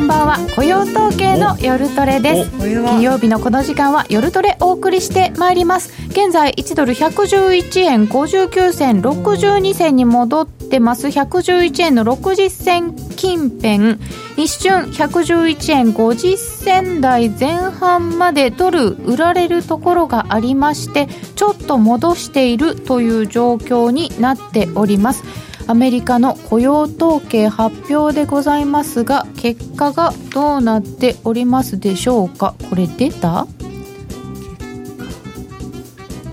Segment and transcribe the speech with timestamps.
[0.00, 0.38] んばんは。
[0.56, 2.50] 雇用統計の夜トレです。
[2.58, 13.98] 金曜日のこの時間は夜トレお送りしてまいります現在1ドル111円59銭62銭に戻ってます111円の60銭近辺
[14.36, 32.56] 一瞬111円50銭台前半までドル売られるところがありましてちょっと戻しているという状況になっておりますアメリカの雇用統計発表でございますが結果がどうなっておりますでしょうか？
[32.68, 33.46] これ出た？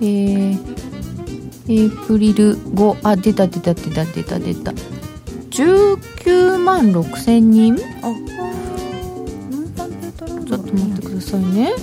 [0.01, 0.57] えー、
[1.67, 4.71] エイプリル5あ出た出た出た出た出た。
[5.51, 7.75] 19万6千人？
[7.75, 8.15] あ。
[10.47, 11.73] ちょっと待ってくださいね。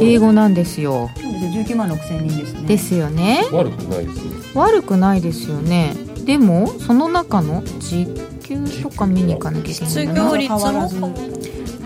[0.00, 1.08] 英語なんですよ。
[1.18, 2.62] 19万6千人ですね。
[2.66, 3.44] ですよね。
[3.52, 4.36] 悪くないですね。
[4.54, 5.94] 悪くないですよね
[6.26, 8.08] でもその中の時
[8.42, 10.90] 給とか見に行かなきゃいけない失業率も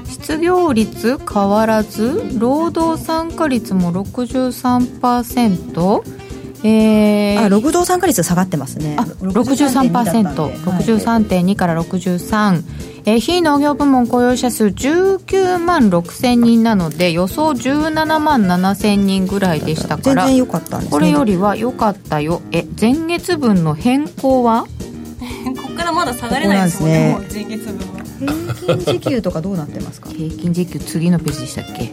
[0.07, 6.21] 失業率変わらず労働参加率も63%
[6.63, 8.95] えー、あ労働参加率下がってますね。
[8.99, 12.63] あ 63%63.2 から63
[13.07, 22.43] えー、非農業部門雇用者数19万6千人なので予想17万7千人ぐらいでしたから全然良かったんです、ね、これよりは良かったよ。
[22.53, 24.67] え前月分の変更は？
[25.63, 28.01] ここからまだ下がれないですもんね前月分は
[28.61, 30.11] 平均時給とかどうなってますか？
[30.11, 31.91] 平均時給次のページでしたっけ？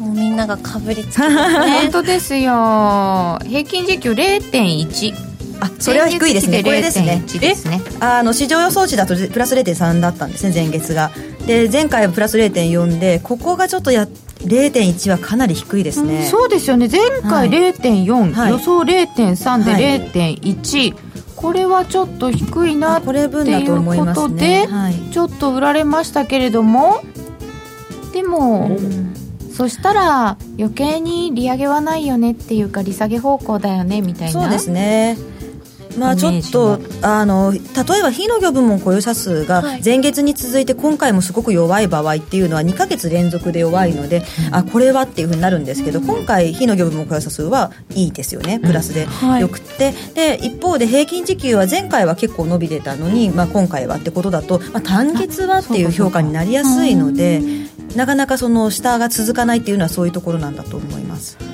[0.00, 1.78] もうみんながかぶりつきますね。
[1.82, 3.38] 本当ですよ。
[3.46, 5.29] 平均時給0.1
[5.60, 6.62] あそれは低いですね。
[6.62, 7.22] これですね。
[7.26, 7.80] ですね。
[8.00, 11.10] あの市場予想値だとプラス0.3だったんですね前月が。
[11.46, 16.88] で前回はプラス0.4でここがちょっとや0.1はかなり低いですね、うん、そうですよね。
[16.88, 20.94] 前回0.4、はい、予想0.3で0.1、はい、
[21.36, 27.02] これはちょっと低いなっていうことで、はい、ちょっと売られましたけれども。
[28.12, 29.14] でも、うん。
[29.52, 34.40] そしたら余計に利上げはないよねっていうか利下げ方向だよねみたいな。
[34.40, 35.18] そうですね
[35.98, 49.06] まあ、ちょっとあの例えば非農業部門雇用者数が前月に続いて今回もすごく弱い場合っていうのは2か月連続で弱いので、うん、あこれはっていうふうになるんですけど今回非農業部門雇用者数はいいですよねプラスで
[49.40, 49.94] よくて、うん。
[49.94, 57.42] はい、で一方で平均時給は前回は結構伸びてたのに、まあ、今回はってことだと、まあ、単月はっていう評価になりやすいので
[57.96, 61.49] なかなかその下が続かないっていうのはそういうところなんだと思います。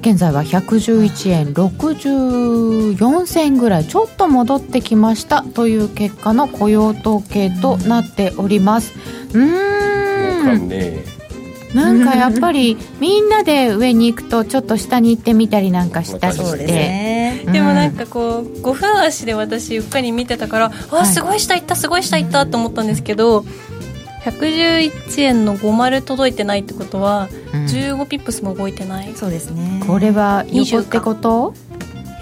[0.00, 8.94] 現在は111円64銭ぐらいちょっと戻ってきましたという結果の雇用統計となっております。
[9.34, 11.00] うん。
[11.74, 17.42] なんかやっぱり みんなで上に行くとちょっと下に行ってみたりなんかしたりして、ね。
[17.46, 23.44] うん、でもなんかこう5分足で私うっかり見てたからあすごい下行ったすごい下行ったと思ったんですけど、
[24.24, 29.12] 111円の50届いてないってことは、うん、15ピップスも動いてない。
[29.14, 29.82] そうですね。
[29.86, 31.54] これは横ってこと？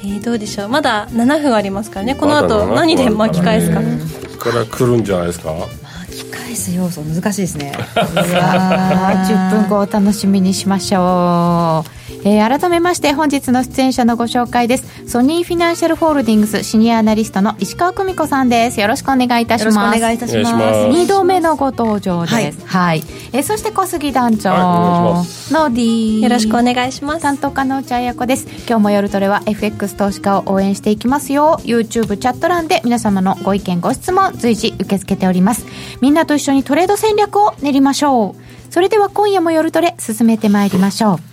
[0.05, 0.69] えー、どうでしょう？
[0.69, 2.15] まだ7分ありますからね。
[2.15, 3.99] この後何で巻き返すか、ね、
[4.39, 5.53] から来るんじゃないですか？
[5.53, 7.73] 巻き返す要素難しいですね。
[7.97, 15.09] 10分後お楽しみにしましょうえー、改めまして本日の出演者のご紹介です。
[15.09, 18.81] ソニーフィナンシャルホールディングスシニアアナリストの石川久美子さんです。
[18.81, 19.97] よろしくお願いいたします。
[19.97, 20.55] お願いいたします。
[20.55, 22.35] 2度目のご登場です。
[22.35, 27.23] はい、はい、えー、そして小杉団長、はい、の D よろしくお願いします。
[27.23, 28.47] 担当課の内彩子です。
[28.67, 31.61] 今日も夜トレは FX 投資家を応援していきますよ。
[31.65, 35.67] YouTube チャット欄で皆様のご意見ご質問随時受け付けております。
[36.01, 38.49] みんなと一緒にトレード戦略を練りましょう。
[38.71, 41.28] それでは今夜も夜トレ進めてまいりましょう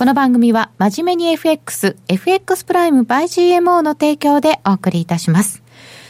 [0.00, 3.24] この番組は真面目に FX、FX プライム by
[3.58, 5.62] GMO の提供でお送りいたします。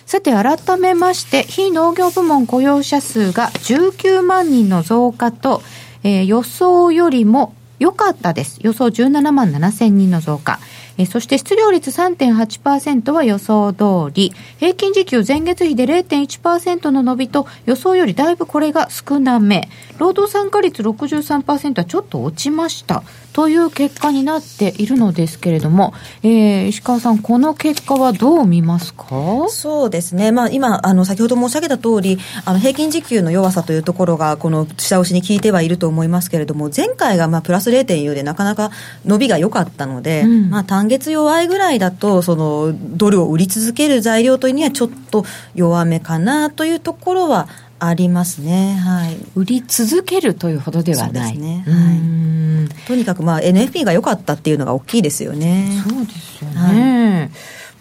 [0.06, 5.61] さて、改めまして、非農業部門雇用者数が19万人の増加と、
[6.05, 8.61] えー、予想よりも良かったです。
[8.62, 10.61] 予想17万7千人の増加。
[10.98, 23.02] えそして失業率3.8%は予想通り、平均時給前月比で0.1%の伸びと予想よりだいぶこれが少なめ、労働参加率63%はちょっと落ちました。
[23.32, 25.94] という結果になっているのですけれども、
[26.25, 29.06] えー、石川さん、この結果はどう見ますか？
[29.48, 38.72] そうですね、まあ、今、あの先ほど申し上げた通り、あの平均時給の弱さというところが、この下押しに効いてはいると思いますけれども、前回がまあプラス0.4で、なかなか
[39.04, 47.48] 伸びが良かったので、うん、まあ、単月弱いぐらいだと、そのドルを売り続ける材料というには、ちょっと弱めかなというところは
[47.78, 51.38] ありますね、はい、売り続けるというほどではない。
[51.38, 51.64] ね。
[51.66, 55.82] はい、とにかく、まあ、NFP が良かったっていうのが大きいですよね。
[55.88, 57.31] そうですよね、はい。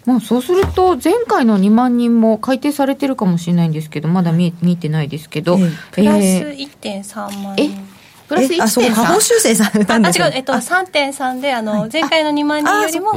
[0.06, 5.70] まあ、そうすると前回の2万人も改定されてるかもしれないんですけどまだ見え見てないですけど、ええ。
[5.92, 6.68] プラスえー
[7.04, 7.89] 1.3万え人
[8.30, 13.10] プラスえあそう下方1.3修正されたんあ違う、ですよえっと、3.3で、あの、前回の2万人よりも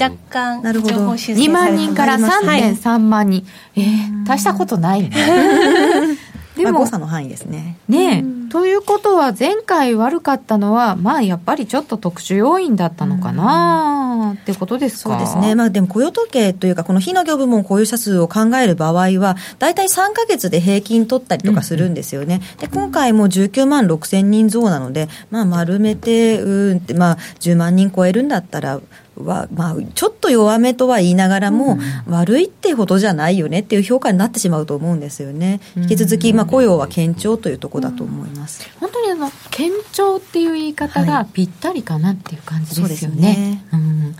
[0.00, 0.94] 若干なるほど。
[0.94, 2.60] 情報修正2万人からはい。
[2.62, 3.44] 3.3万人、
[3.74, 5.10] えー、大したことないね。
[6.56, 7.78] でまあ、も誤差の範囲ですね。
[7.88, 13.99] ねえ、ということは前回悪かったのはまあやっぱりちょっと特殊要因だったのかな
[14.34, 15.10] ってことですか？
[15.10, 28.80] そうですね、まあ、でも雇用統計というか、この非農業部門雇用者数を考える場合は、大体3か月で平均取ったりとかするんですよね、で今回も19万6千人増なので、まあ、丸めて、うーんって、まあ、10万人超えるんだったら、
[29.24, 31.78] はまあ、ちょっと弱めとは言いながらも、
[32.08, 38.68] 悪いってほどじゃないよねっていう評価になってしまうと思うんですよね、引き続き、まあ、雇用は堅調というところだと思います。
[38.80, 43.20] 本当にあの堅調っていう言い方がぴったりかなっていう感じですよね。
[43.20, 43.64] ね。
[43.72, 44.16] うん。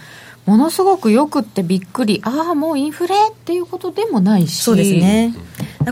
[0.46, 4.62] ものすごくよくってびっくりああもうインフレっていうことでもないし。
[4.62, 5.34] そうですね。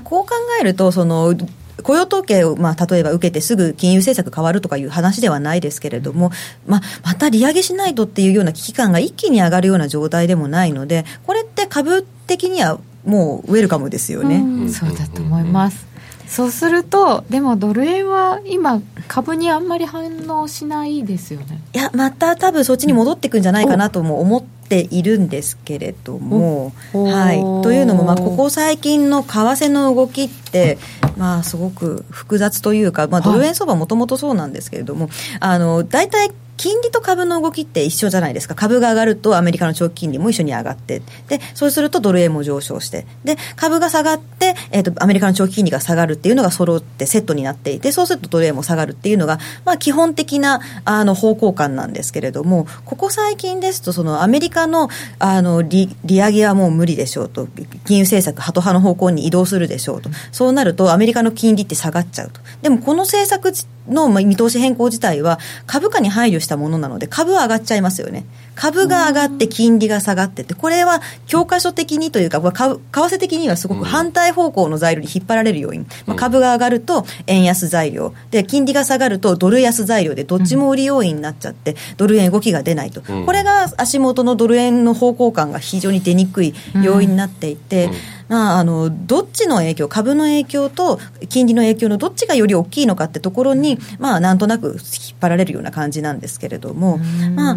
[0.05, 1.35] こう考えると、その、
[1.83, 6.31] 雇用統計を、まあ、例えば受けてすぐ金融政策変わるとかいう話ではないですけれども、
[6.67, 14.37] まあ、また利上げしないとっていうような危機感が一気に上がるような状態でもないので、これって株的にはもうウェルカムですよね。
[14.37, 14.71] うん。
[14.71, 15.87] そうだと思います、
[16.27, 21.63] そうするとでもドル円は今株にあんまり反応しないですよね。
[21.75, 27.41] いや、また多分そっちに戻っていくんじゃないかなとも思っているんですけれども、おはい。
[27.41, 30.79] おというのも、まあ、ここ最近の為替の動きって、
[31.17, 35.09] まあ、すごく複雑というか、まあ、ドル円相場もともとそうなんですけれども、
[35.41, 38.57] あの、大体、金利と株の動きって一緒じゃないですか。
[38.57, 54.89] 株が上がるとアメリカの長期金利も一緒に上がって、で、そうするとドル円も上昇して、で、株が下がって、えっ、と、アメリカの長期金利が下がるっていうのが揃ってセットになっていて、そうするとドル円も下がるっていうのが、まあ、基本的な、あの、方向感なんですけれども、ここ最近ですと、そのアメリカの、
[55.19, 57.47] あの、利、利上げはもう無理でしょうと、
[57.87, 62.41] 金融政策、ハト派の方向に移動するでしょうと、そうなるとアメリカの金利って下がっちゃうと。
[62.63, 63.53] でもこの政策
[63.89, 68.25] のまあ見通し変更自体は株価に配慮したものなので株は上がっちゃいますよね。
[68.59, 75.87] 株が上がって金利が下がってって、これは教科書的にというか、為替的にはすごく反対方向の材料に引っ張られる要因。
[76.07, 78.13] まあ、株が上がると円安材料。
[78.33, 83.01] で、金利が下がるとドル安材料で、どっちも売り要因になっちゃって、ドル円動きが出ないと。
[83.09, 87.93] うんこれが足元のドル円の方向感が非常に出にくい要因になっていて、うん
[88.29, 94.79] まあ、あのどっちの影響、株の影響と金利の影響のどっちがより大きいのかってところに、まあ、なんとなく引っ
[95.21, 96.99] 張られるような感じなんですけれども、
[97.35, 97.57] まあ、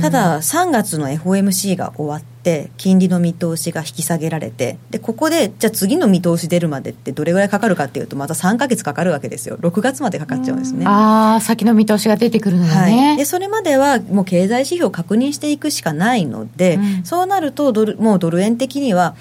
[0.00, 10.84] ただ、3月の FOMC が終わって、金利の見通しが引き下げられて、でここで、じゃあ次の見通し出るまでってどれぐらいかかるかっていうと、また3か月かかるわけですよ、6月までかかっちゃうんですね。
[10.86, 17.04] ああ先の見通しが出てくるのがはい、ね、でそれまではもう経済指標を確認していくしかないので、うん。
[17.04, 19.14] そうなるとドルもうドル円的には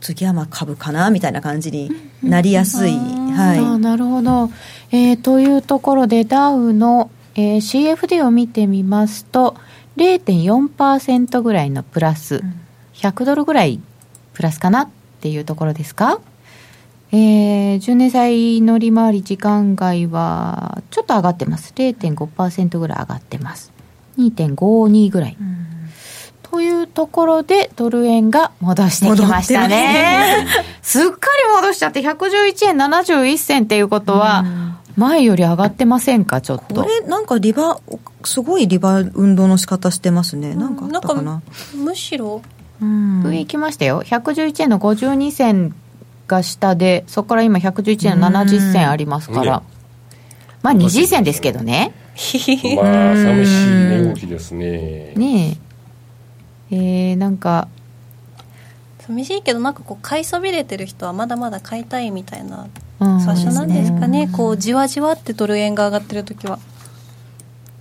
[0.00, 1.90] 次はまあ株かなみたいな感じに
[2.22, 4.50] なりやすい、ああはなるほど、
[4.92, 9.56] えーというところでダウの、えー CFD を見てみますと
[9.96, 12.42] 0.4%ぐらいのプラス、
[12.94, 13.80] 100ドルぐらい
[14.34, 14.88] プラスかなっ
[15.20, 16.20] ていうところですか？
[17.12, 21.72] えー、10年債の利回り時間外はちょっと上がってます。
[21.74, 23.72] 0.5%ぐらい上がってます。
[24.18, 25.36] 2.52ぐらい、い、
[26.56, 30.46] というところでドル円が戻してきましたね。
[30.80, 34.42] すっかり戻しちゃって111円71銭っていうことは
[34.96, 36.40] 前より上がってませんか？
[36.40, 37.78] ちょっことれなんかリバ
[38.24, 41.22] すごいリバ運動の仕方してますね、なんかあったかな？
[41.22, 41.42] なん
[41.74, 42.40] むしろ
[42.80, 43.22] うん。
[43.22, 44.02] 上行きましたよ。
[44.02, 45.74] 111円の52銭
[46.26, 49.58] が下でそこから今111円の70銭ありますから。
[49.58, 49.62] うん。
[50.62, 51.92] まあ20銭ですけどね。
[52.14, 55.12] まあ寂しい値動きですね。
[55.16, 55.65] ねえ
[56.70, 57.68] えー、なんか
[59.06, 62.68] 寂しいけどなんかこう買いそびれてる人はまだまだ買いたいみたいな
[62.98, 64.28] うん場所なんですかね。
[64.32, 66.58] こうじわじわってドル円が上がってる時は。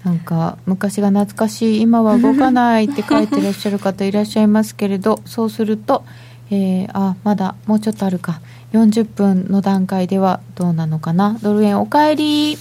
[0.04, 6.04] なんか昔が懐かしい今は動かないって書いてらっしゃる方いらっしゃいますけれど そうすると、
[6.52, 8.42] えーあまだもうちょっとあるか。
[8.74, 11.38] 40分の段階ではどうなのかな。
[11.42, 12.58] ドル円おかえり。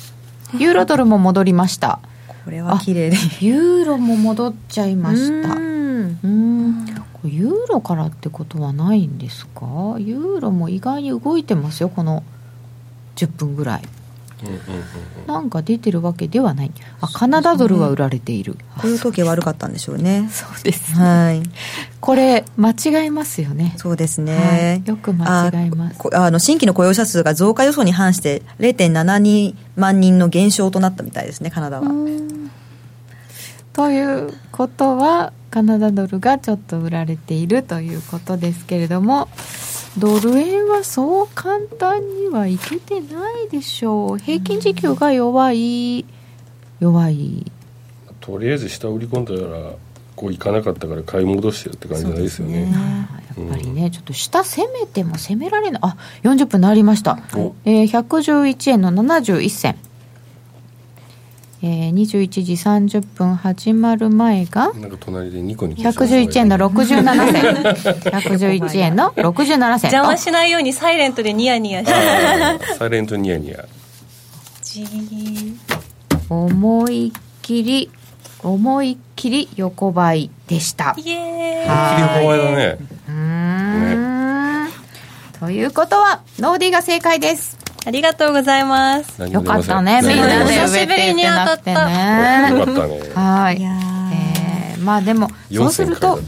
[0.56, 1.98] ユーロドルも戻りました。
[2.44, 3.16] これは綺麗で。
[3.40, 6.86] ユーロも戻っちゃいましたううん
[7.24, 9.96] ユーロからってことはないんですか？
[9.98, 12.22] ユーロも意外に動いてますよこの
[13.16, 13.82] 10分ぐらい。
[14.42, 14.58] うんうんうん
[15.26, 16.72] なんか出てるわけではない。
[17.00, 18.58] あカナダドルは売られている。
[18.78, 20.28] こういう時悪かったんでしょうね。
[20.30, 21.42] そうですはい。
[22.00, 23.74] これ間違いますよね。
[23.78, 24.86] そうですね、はい。
[24.86, 25.98] よく間違います。
[26.14, 31.86] あの新規の雇用者数が増加予想に反して0.72万人の減少となったみたいですねカナダは、
[33.72, 39.28] ということはカナダドルがちょっと売られているということですけれども
[39.96, 44.18] ドル円はそう簡単にはいけてないでしょう。
[44.18, 46.04] 平均時給が弱い。
[46.80, 47.52] 弱い。
[48.20, 49.74] とりあえず下売り込んだら
[50.16, 52.72] こういかなかったから買い戻してるって感じないですよね。
[53.38, 55.80] やっぱりね、ちょっと下攻めても攻められない。
[55.84, 57.20] あ40分なりました、
[57.64, 59.76] えー、111円の71銭
[61.66, 67.54] えー、21時30分始まる前がなんか隣でニコニコ111円の67銭。
[68.12, 69.90] 111円の67銭。
[69.90, 73.64] 邪魔しないようにサイレントでニヤニヤしてサイレントニヤニヤ。
[74.62, 74.84] じ
[76.28, 77.90] 思いっきり
[78.42, 80.94] 思いっきり横ばいでした。
[80.98, 81.18] イエー
[81.62, 81.64] イ。
[81.64, 82.78] 思いっきり横ばいだね。
[83.08, 84.70] うん、ね、
[85.40, 89.22] ということはノーディーが正解ですありがとうございます。
[89.22, 91.86] よかったね、みんなで久しぶりに当たった。
[91.86, 93.00] ね、よかったね。
[93.14, 93.56] はい。
[93.58, 96.18] いえー、まあでも、そうすると、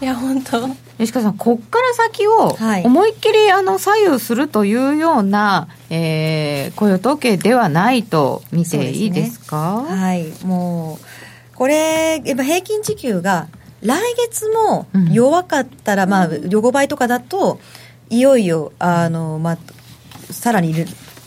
[0.00, 0.68] いや、本当。
[0.98, 13.48] 吉川さん、こっから先を思いっきりあの左右するというような、えー、雇用統計ではないと見ていいですか、ね、はい、もう、これ、やっぱ平均時給が
[13.82, 17.60] 来月も弱かったら、うん、まあ、横ばいとかだと、
[18.08, 19.58] いよいよ、あの、まあ、
[20.30, 20.74] さらに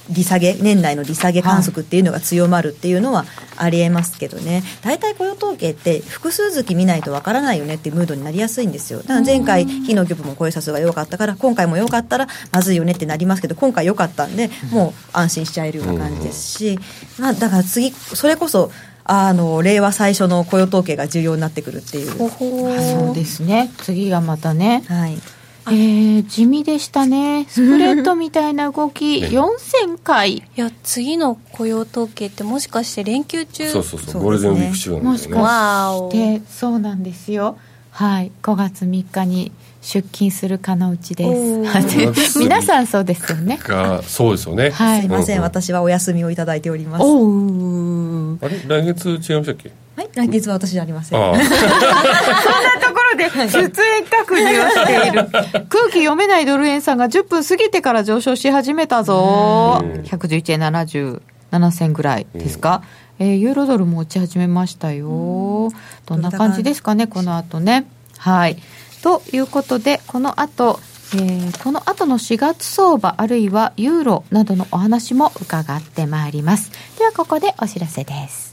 [0.09, 3.25] 利下げ、年内の利下げ観測っていうのが強まるっていうのは
[3.57, 8.99] ありえますけどね、大体雇用統計って複数月見ないとわからないよねっていうムードになりやすいんですよ。
[8.99, 16.79] だから前回、非農業部も雇用者数が弱かったから、今回も良かったらまずいよねってなりますけど、今回良かったんで、もう安心しちゃえるような感じですし、
[17.19, 18.71] まあ、だから次、それこそ、
[19.11, 22.11] あの令和最初の雇用統計が重要になってくるっていう。
[22.29, 23.71] そうですね。
[23.77, 24.83] 次がまたね。
[24.87, 25.17] はい。
[25.71, 30.37] えー、地味でしたね、 スプレッドみたいな動き、4000回。
[30.37, 33.69] いや、次の雇用統計って、もしかして連休中？
[33.69, 35.35] そうそうそう、ゴールデンウィーク中なんですね。
[35.35, 37.57] もしかして、そうなんですよ。
[37.91, 41.25] はい、5月3日に出勤するかのうちで
[42.15, 42.39] す。
[42.39, 43.59] 皆さんそうですよね。
[44.07, 47.03] そうですよね、はい、すいません、私はお休みをいただいております。
[47.03, 48.61] おあれ？
[48.67, 49.71] 来月違いましたっけ？
[49.97, 50.09] はい。
[50.13, 51.19] 来月は私じゃありません。
[51.19, 51.55] そんなとこ
[52.93, 55.29] ろで出演確認をしている。
[55.69, 59.83] 空気読めないドル円さんが10分過ぎてから上昇し始めたぞ。
[60.03, 62.81] 111円77銭ぐらいですか、
[63.19, 65.71] えー、ユーロドルも落ち始めましたよ。
[66.05, 67.85] どんな感じですかねこの後ね。
[68.17, 68.57] はい。
[69.03, 70.79] ということで、この後、
[71.13, 76.71] えー、この後の4月相場あるいはユーロなどのお話も伺ってまいります。
[76.97, 78.48] ではここでお知らせです。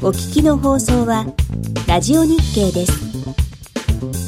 [0.00, 1.26] お聞きの放送は
[1.88, 4.27] ラジオ日経です。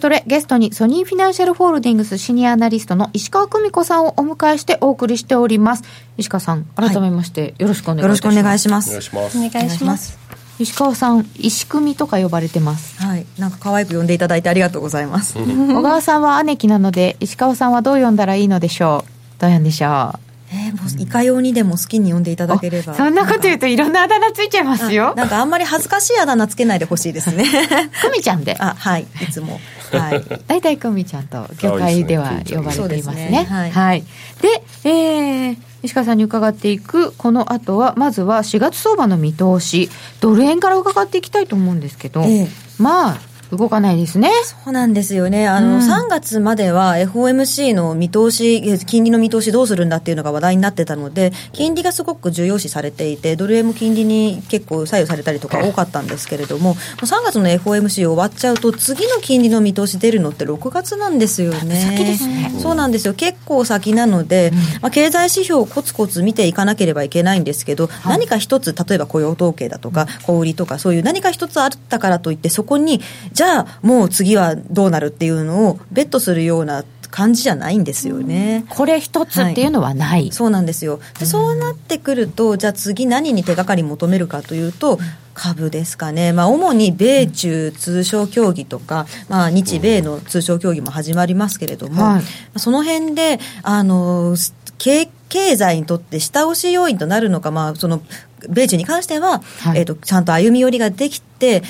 [0.00, 5.84] トレ、ゲストにソニーフィナンシャルホールディングスシニアアナリストの石川久美子さんをお迎えしてお送りしております。
[6.16, 8.02] 石川さん、改めましてよろしくお願いします。
[8.02, 8.88] よろしくお願いします。
[8.90, 9.38] お願いします。
[9.38, 10.18] お願いします。
[10.58, 13.00] 石川さん、石組とか呼ばれてます？
[13.02, 13.26] はい。
[13.38, 15.38] なんか可愛く呼んでいただいてありがとうございます。
[15.38, 19.04] 小川さんは姉貴なので、石川さんはどう呼んだらいいのでしょ
[19.38, 19.40] う？
[19.40, 20.29] どうやんでしょう？
[20.52, 22.94] えー、もういかようにでも好きに呼んでいただければ。
[22.94, 25.14] そんなこと言うといろんなあだ名ついちゃいますよ。
[25.14, 27.44] なんかあんまり恥ずかしいあだ名つけないでほしいですね。
[28.02, 28.56] 久美ちゃんで。
[28.58, 29.60] あはいいつも。
[29.92, 30.22] はい。
[30.46, 34.04] 大体久美ちゃんと業界では呼ばれていますね、ね、はい、はい、
[34.40, 39.90] で、えー、石川さんに伺っていくこの後はまずは4月相場の見通し。
[40.20, 43.18] ドル円から伺っていきたいと思うんですけど、えー、まあ
[43.52, 44.30] 動かないですね。
[44.64, 45.48] そうなんですよね。
[45.48, 61.76] あの、うん、3月までは FOMC の見通し、金利の見通しどうするんだっていうのが話題になってたので、金利がすごく重要視されていて、ドル円も金利に結構左右されたりとか多かったんですけれども、3月の FOMC 終わっちゃうと、次の金利の見通し出るのって6月なんですよね。
[61.76, 62.52] 先ですね。
[62.60, 63.14] そうなんですよ。
[63.14, 73.00] 結構先なので、うん、まあ、経済指標をコツコツ見ていかなければいけないんですけど、はい、何か一つ、例えば雇用統計だとか、小売りとか、そういう何か一つあったからといって、そこに、
[73.40, 78.66] じゃあ、もう次はどうなるっていうのをベットするような感じじゃないんですよね。
[78.68, 80.08] これ一つっていうのはない。
[80.08, 81.00] はい、そうなんですよ。
[81.18, 84.98] でそうなってくると、じゃあ次何に手がかり求めるかというと、
[85.32, 92.22] 株ですかね、まあ、主に米中通商協議とか、まあ、日米の通商協議も始まりますけれども、はい、
[92.58, 94.36] その辺であの
[94.80, 98.02] 経経済にとって下押し要因となるのか、まあ、その
[98.48, 101.62] 米中に関しては、はい、えーと、ちゃんと歩み寄りができて、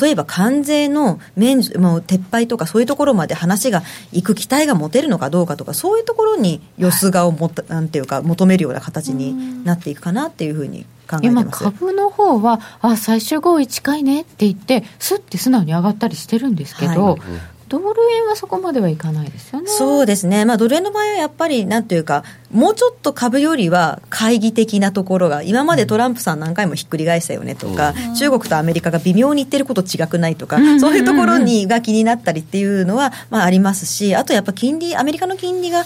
[0.00, 3.82] 例えば関税の免もう撤廃とか、そういうところまで話が
[4.12, 11.62] いく期待が持てるのかどうかとか、そういうところによすがをも、はい、なんていうか、求めるような形になっていくかなっていうふうに考えてます。
[11.62, 17.20] 今、株の方は、あ最終合意近いねって言って、すって素直に上がったりしてるんですけど、はい
[17.68, 19.68] ドル円はそこまではいかないですよね。
[19.68, 20.44] そうですね。
[20.44, 35.84] まあ、ドル円の場合はやっぱり、なんていうか、もうちょっと株よりは懐疑的なところが、今までトランプさん何回もひっくり返したよねとか、うん、中国とアメリカが微妙に言ってること違くないとか、うん、そういうところにが気になったりっていうのは、まあ、ありますし、あとやっぱ金利、アメリカの金利が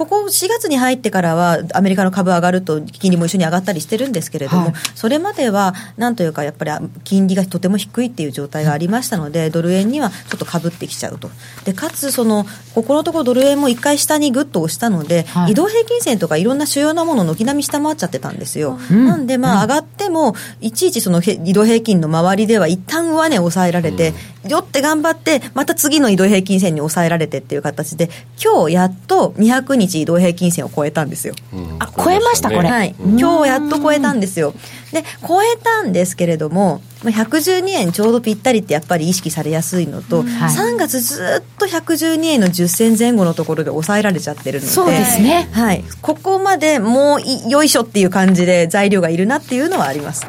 [0.00, 6.70] ここ4月に入ってからは、アメリカの株上がると、金利も一緒に上がったりしてるんですけれども、はい、それまでは、なんというか、やっぱり
[7.04, 11.30] 金利がとても低いっていう状態がありましたので、ドル円にはちょっとかぶってきちゃうと。
[11.66, 18.78] でかつその、ここのところ、ドル円も一回下にぐっと押したので、はい、移動平均線とかいろんな主要なもの、軒並み下回っちゃってたんですよ。
[18.90, 24.14] うん、なんで、まあ、上がっても、いちいちその移動平均の周りでは、一旦上値を抑えられて、
[24.44, 28.08] うん、よって頑張って、また次の移動平均線に抑えられてっていう形で、
[28.42, 31.34] 今日やっと200日移動平均線を超えたんですよ。
[31.52, 34.54] うん、あ超えました、これ、はい、今日やっと超えたんですよ。
[34.92, 50.26] で超えたんですけれども、112円ちょうどぴったりってやっぱり意識されやすいのと、うんはい、3月ずっと112円の10銭前後のところで抑えられちゃってるのでそうですね、はい、ここまでもうよいしょっていう感じで材料がいるなっていうのはあります。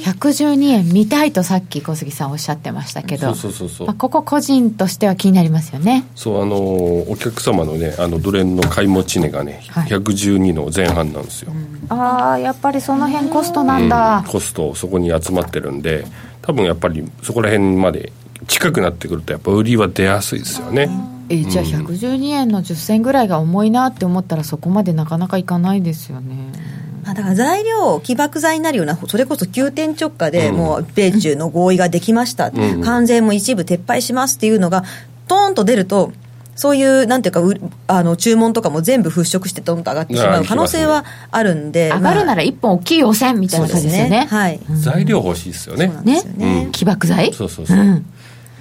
[0.00, 6.06] 112円見たいとさっき小杉さんおっしゃってましたけどそうそうそうまあ、ここ個人としては気になりますよね。
[6.14, 16.04] そうあのお客様のねあのドル円の買い持ち値がね、はい、112の前半なんですよ、うん、ああやっぱりその辺コストなんだ、うん、コストそこに集まってるんで
[16.42, 18.12] 多分やっぱりそこら辺まで
[18.48, 20.88] 近くなってくるとやっぱ売りは出やすいですよね、
[21.28, 26.52] えじゃあ112円の10銭ぐらいが重いなって思ったらそこまでなかなかいかないですよね。
[27.04, 34.84] だから材料、起爆剤になるような、それこそ急転直下で、もう米中の合意ができました、うん、関税も一部撤廃しますっていうのが、
[35.26, 36.12] トーンと出ると、
[36.60, 45.90] そういうなんていうかあの注文とかも全部払拭してどんと上がってしまう可能性はあるんで、上がるなら一本大きい汚染みたいな感じですよね、ね、はい、材料欲しいですよね。
[46.04, 47.32] ね、ね、起爆剤？
[47.32, 48.06] そうそうそう、うん。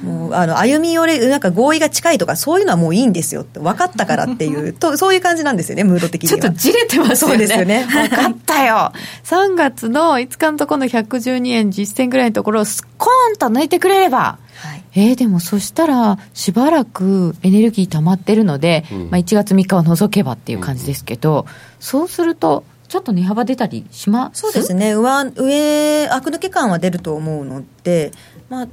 [0.02, 6.40] もうあの歩み寄れなんか合意が近いとかそういうのはもういいんですよって分かったからっていうと そういう感じなんですよねムード的には。
[6.40, 7.34] ちょっとじれてますよね。
[7.34, 7.86] そうですよね。
[7.86, 8.94] 分かったよ。
[9.26, 14.38] 3月の5日のところの112円実践ぐらいのところをスコーンと抜いてくれれば。
[14.56, 24.42] はい、えー、でもそしたらしばらくエネルギー溜まってるので、うん、まあ、1月3日を除けばっていう感じですけど、うん、そうするとちょっと値幅出たりします？
[24.42, 24.94] そうですね。
[24.94, 28.12] 上上悪抜け感は出ると思うので
[28.50, 28.68] まあ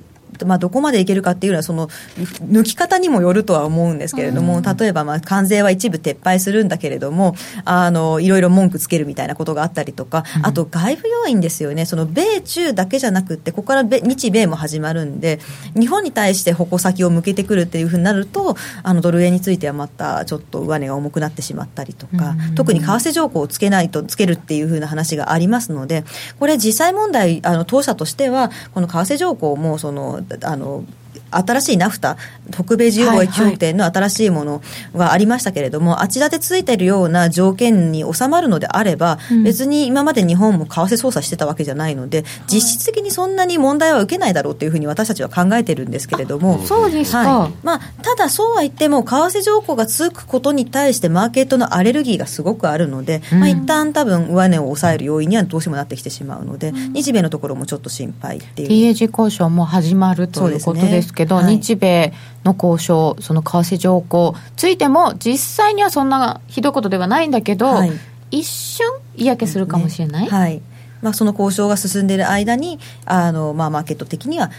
[0.45, 11.87] まあ、どこまでいけるかっていうのはその抜き方にもよるとは思うんですけれども、例えばまあ関税は一部撤廃するんだけれどもあのいろいろ文句つけるみたいなことがあったりとか、あと外部要因ですよね。
[11.87, 15.39] その米中だけじゃなくてここから日米も始まるんで
[15.79, 26.05] 日本に対して矛先を向けてくるっていうふうになるとあのドル円についてはまたちょっと上値が重くなってしまったりとか、特に為替条項をつけないとつけるっていうふうな話がありますので
[26.39, 30.85] これ実際問題あの当社としてはこの為替条項もそのあの
[31.31, 32.17] 新しいナフタ、
[32.51, 34.63] 北米自由貿易協定の新しいもの
[34.95, 53.41] がありましたけれども、はいはい、あちらでついているような条件に収まるのであれば、うん、別に今まで日本も為替操作してたわけじゃないので、実質的にそんなに問題は受けないだろうというふうに私たちは考えてるんですけれども、そうですか、はい、まあ、ただそうは言っても、為替条項がつくことに対して、マーケットのアレルギーがすごくあるので、うん。
[53.41, 58.69] まあ一旦多分上値を抑える要因にはどうしてもなってきてしまうので、うん、日米のところもちょっと心配っていう。
[58.69, 62.13] TAG 交渉も始まるということですけど、ねはい、日米
[62.45, 67.93] の交渉、その為替条項ついても、実際にはそんなひどいことではないんだけど、はい、
[68.31, 70.25] 一瞬嫌気するかもしれない。
[70.25, 70.63] ね、はい。
[71.03, 74.51] まあ、その交渉が進んでいる間にあの、まあ、マーケット的には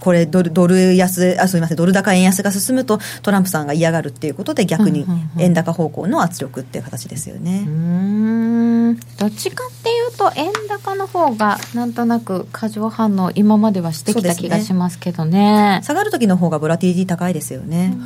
[0.00, 5.06] これドル、ドル安、あ、すみません、ドル高円安が進むと、トランプさんが嫌がるっていうことで、逆に
[5.38, 7.64] 円高方向の圧力っていう形ですよね。
[7.66, 15.78] うんどっちかっていうと、円高の方が、なんとなく過剰反応、今まではしてきた気がしますけどね。
[15.78, 17.96] ね下がる時の方がボラティリティ高いですよね。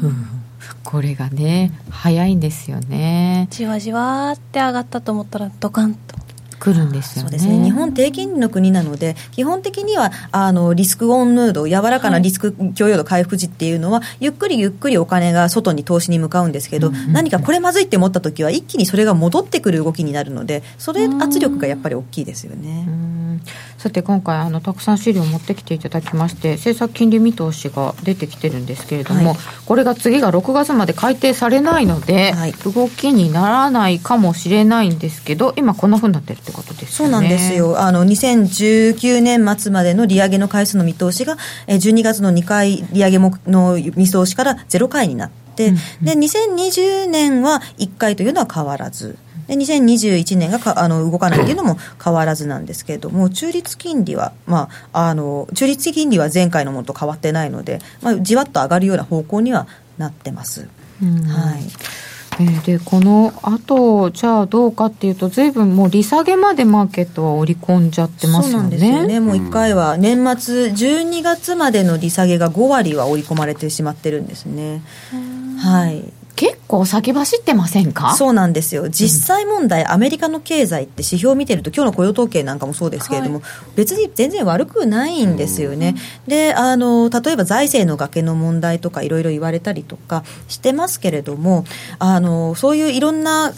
[0.85, 3.49] これがね、早いんですよね。
[3.51, 6.17] じわじわって上がったと思ったら、ドカンと。
[6.63, 7.29] 来るんですよね。
[7.29, 7.65] そうですね。
[7.65, 22.87] 日本低金利の国なので、基本的には、あの、リスクオンヌード、柔らかなリスク許容度回復時っていうのは、はい、ゆっくりゆっくりお金が外に投資に向かうんですけど、うんうん、何かこれまずいって思った時は、一気にそれが戻ってくる動きになるので、それ圧力がやっぱり大きいですよね。
[23.79, 37.13] さて今回あのたくさん資料を持ってきていただきまして政策金利見通しが出てきてるんですけれども、はい、これが次が6月まで改定されないので、はい、動きにならないかもしれないんですけど今こんなふうになってるってことですよね。
[37.13, 37.81] そうなんですよ。
[37.81, 41.37] あの2019年末までの利上げの回数の見通しが
[41.67, 49.17] 12月の2回利上げの見通しから0回になって、うんうん、で2020年は1回というのは変わらず。
[49.49, 59.67] で2021年がかあの動かないというのも変わらずなんですけれども、中立金利は、まあ、あの中立金利は前回のものと変わってないので、まあ、じわっと上がるような方向には
[59.99, 60.69] なってます。
[61.01, 61.63] はい
[62.41, 68.53] えー、でこのあとじゃあどうかっていうとずいぶんもう利下げまでマーケットは織り込んじゃってますよね。
[68.53, 69.21] そうなんですよね。
[69.21, 74.83] もう1回は年末12月までの利下げが5割は織り込まれてしまってるんですね。
[75.59, 76.05] はい。
[76.35, 78.15] 結構先走ってませんか？
[78.15, 78.89] そうなんですよ。
[78.89, 83.45] 実際問題、うん、アメリカの経済って指標を見てると今日の雇用統計なんかもそうですけれども、はい、
[83.77, 91.65] 別に全然悪くないんですよね、うん、であの例えば財政の崖の問題とかいろいろ言われたりとかしてますけれども
[91.99, 93.53] あのそういういろんな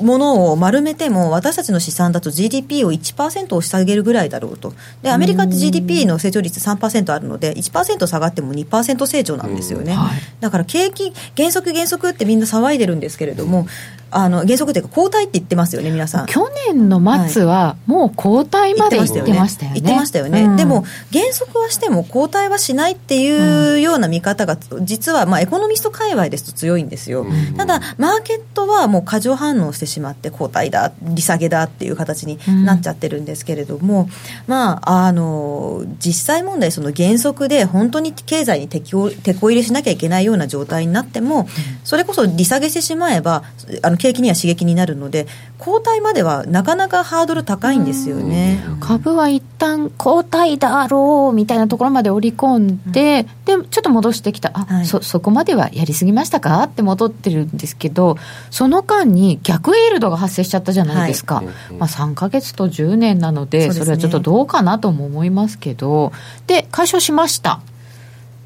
[0.00, 4.72] ものを丸めても私たちの試算だと GDP を1%押し下げるぐらいだろうと。
[5.02, 13.66] でアメリカって GDP の成長率3%あるので1%下がっても2%成長なんですよね、はい、だから景気減速減速ってみんな騒いでるんですけれども
[14.12, 16.26] あの減速というか後退って言ってますよね皆さん。
[16.26, 19.80] 去年の末はもう後退まで言ってましたよね。
[19.80, 34.08] 言ってましたよね、うん、でも減速はしても後退はしないっていうような見方が実はまあエコノミスト界隈ですと強いんですよ、うん、ただマーケットはもう過剰反応してしまって後退だ利下げだっていう形になっちゃってるんですけれども、うん、
[34.46, 41.48] まああの実際問題その減速で本当に経済に適応てこ入れしなきゃいけないような状態になっても
[41.84, 43.44] それこそ利下げしてしまえば
[43.82, 45.26] あの景気には刺激になるので
[45.58, 48.62] 後退まではなかなかハードル高いんですよね。
[48.80, 54.50] 株は一旦後退だろうみたいなところまで織り込んで、うん、でちょっと戻してきた。
[54.54, 56.62] あ、はい、そそこまではやりすぎましたか？
[56.64, 58.16] って戻ってるんですけど
[58.50, 61.46] その間に逆イールドが発生しちゃったじゃないですか、はい、
[61.78, 66.12] まあ、3か月と10年なのでそれはちょっとどうかなとも思いますけど
[66.46, 67.60] で解消しました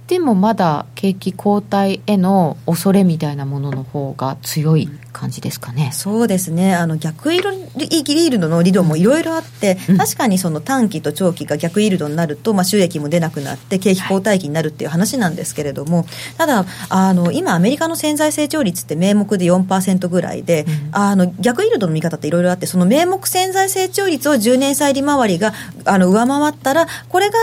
[0.09, 5.91] でもまだ景気後退への恐れみたいなものの方が強い感じですかね。
[5.93, 6.77] そうですね。
[6.77, 16.07] あの逆イールドの理論もいろいろあって、うん、確かにその短期と長期が逆イールドになると、まあ収益も出なくなって景気後退期になるっていう話なんですけれども、はい、
[16.39, 25.53] ただあの今アメリカの潜在成長率って名目で4%ぐらいで、うん、あの逆イールドの見方っていろいろあって、その名目潜在成長率を10年債利回りが
[25.85, 27.37] あの上回ったら、これが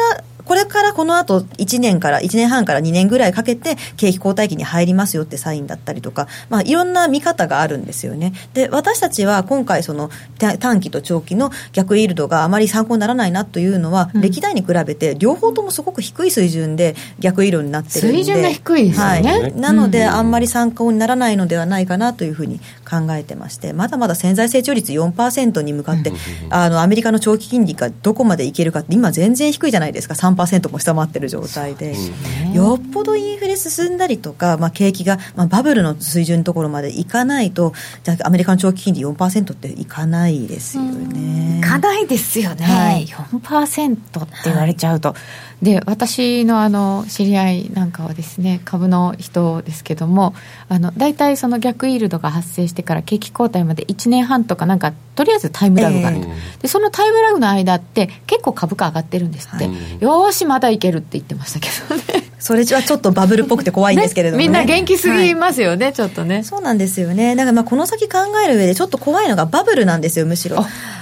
[0.45, 8.33] これからこの後1年から1年半から2年ぐらいかけて景気後退期に入りますよってサインだったりとか、まあ、いろんな見方があるんですよね。
[8.53, 18.17] で私たちは今回その短期と長期の逆イールドがあまり参考にならないなというのは、うん、歴代に比べて両方ともすごく低い水準で逆イールドになってるんで。
[18.17, 26.11] 水準が低いですよね、はい、なので、あんまり参考にならないのではないかなというふうに考えてましてまだまだ潜在成長率4%に向かって、
[26.49, 30.13] あのアメリカの長期金利がどこまでいけるかって今全然低いじゃないですか。
[30.13, 31.95] 3%も下回ってる状態で、
[32.53, 41.59] よっぽどインフレ進んだりとか、まあ、景気が、まあ、バブルの水準のところまでいかないとじゃアメリカの長期金利4%っていかないですよね。
[41.59, 45.09] いかないですよね、はい、4%って言われちゃうと。
[45.09, 45.17] はい
[45.63, 50.35] で私のあの知り合いなんかはですね株の人ですけども
[50.67, 64.49] あの大体その逆イールドが発生してから景気後退まで1年半とかなんかとりあえずタイムラグがあると、えー、でそのタイムラグの間って結構株価上がってるんですって、はい、よしまだいけるって言ってましたけどねそれはちょっとバブルっぽくて怖いんですけれども、ね。
[64.49, 66.43] ね、みんな元気すぎますよね、はい、ちょっとね。
[66.43, 67.37] そうなんですよね。
[67.37, 70.57] だからまあこの先考える上でちょっと怖いのがバブルなんですよむしろ。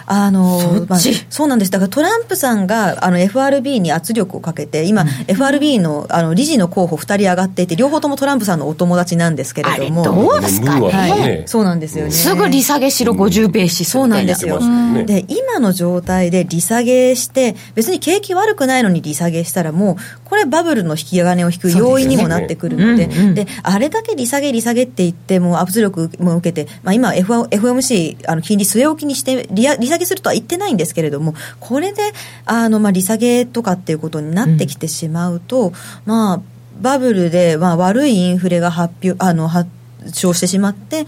[0.06, 1.00] あのまあ、
[1.30, 1.72] そうなんです。
[1.72, 10.04] だからトランプさんがあの FRB に圧力をかけて今、うん、FRB のあの理事の候補2人上がっていて両方ともトランプさんのお友達なんですけれども。
[10.04, 12.12] どうですかね、はい、そうなんですよね。
[12.12, 14.60] すぐ利下げしろ50ベーシスそうなんですよ、
[15.06, 32.02] で今の状態で利下げして別に景気悪くないのに利下げしたらもうこれバブルの引き金を引く要因にもなってくるので、で、ねあれだけ利下げ、利下げって言って、もう圧力も受けて、まあ、今、FOMC、あの金利据え置きにして利、利下げするとは言ってないんですけれども、これで
[32.46, 35.74] あの、まあ、利下げとかっていうことになってきてしまうと、うん、
[36.06, 36.42] まあ、
[36.82, 39.70] バブルで、まあ、悪いインフレが発表あの発
[40.14, 41.06] 症してしまって、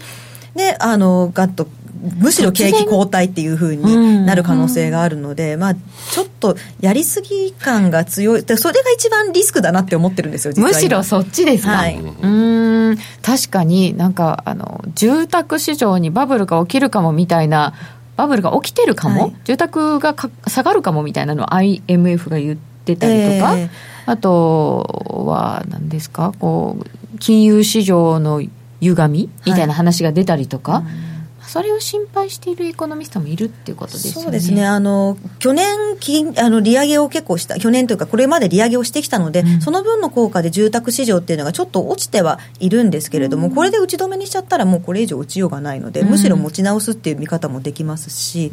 [0.54, 1.66] で、あの、ガッと
[2.04, 12.98] むしろ景気後退っていうふうになる可能性があるので、まあ、ちょっとやりすぎ感が強い、それが一番リスクだなって思ってるんですよ、むしろそっちですか、はい、うん。
[13.22, 17.74] 確かになんかあの、住宅市場にバブルが起きるかもみたいな、
[18.16, 20.14] バブルが起きてるかも、はい、住宅が
[20.46, 23.68] 下がるかもみたいなのを IMF が言ってたりとか、えー、
[24.06, 28.42] あとは、何ですか、こう金融市場の
[28.80, 30.72] 歪みみたいな話が出たりとか？
[30.72, 31.13] はいうん
[31.54, 34.22] それを心配しているエコノミストもいるっていうことですよね。
[34.22, 34.66] そうですね。
[34.66, 35.68] あの去年
[36.00, 48.50] 金あの利上げを結構した去年というかこれまで利上げをしてきたので、うん、その分の効果で住宅市場っていうのがちょっと落ちてはいるんですけれども、うん、これで打ち止めにしちゃったらもうこれ以上打ちようがないので、うん、むしろ持ち直すっていう見方もできますし、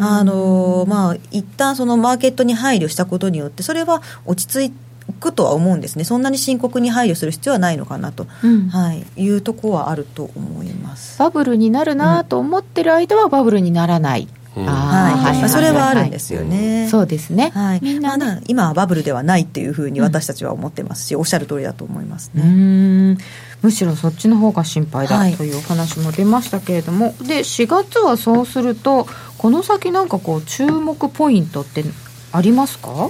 [0.00, 4.87] あのまあ一旦そのマーケットに配慮したことによってそれは落ち着いて
[5.20, 11.18] くとは思うんですね、そんなに深刻に配慮する必要はないのかなと、うん、はい、いうところはあると思います。
[11.18, 14.28] バブルになるなと思ってる間はバブルにならない。
[14.56, 16.88] うん、はい、それはあるんですよね。
[16.90, 17.52] そうですね。
[17.54, 17.80] はい。
[17.80, 21.06] みんな、ね、今はバブルではないっていうふうに私たちは思ってます。
[21.06, 23.18] し、うん、おっしゃる通りだと思いますね。
[23.62, 31.84] むしろそっちの方が心配だというお話も出ましたけれども、はい、で4月はそうするとこの先なんかこう注目ポイントって
[32.32, 33.08] ありますか？